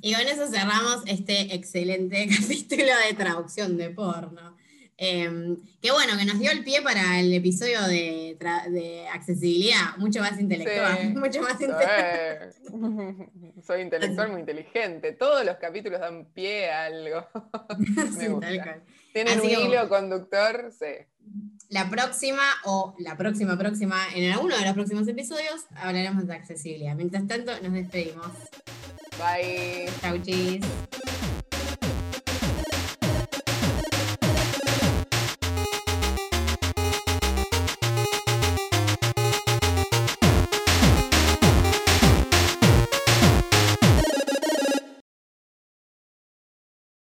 [0.00, 4.56] Y con eso cerramos este excelente capítulo de traducción de porno.
[4.98, 10.40] Eh, qué bueno, que nos dio el pie para el episodio de, accesibilidad, mucho más
[10.40, 11.14] intelectual.
[11.14, 12.54] Mucho más intelectual.
[13.66, 15.12] Soy intelectual muy inteligente.
[15.12, 17.26] Todos los capítulos dan pie a algo.
[18.18, 18.80] Me gusta.
[19.12, 21.06] Tienen un hilo conductor, sí.
[21.68, 26.94] La próxima, o la próxima, próxima, en alguno de los próximos episodios, hablaremos de accesibilidad.
[26.94, 28.28] Mientras tanto, nos despedimos.
[29.18, 29.88] Bye.
[30.00, 30.62] Ciao, Jeez.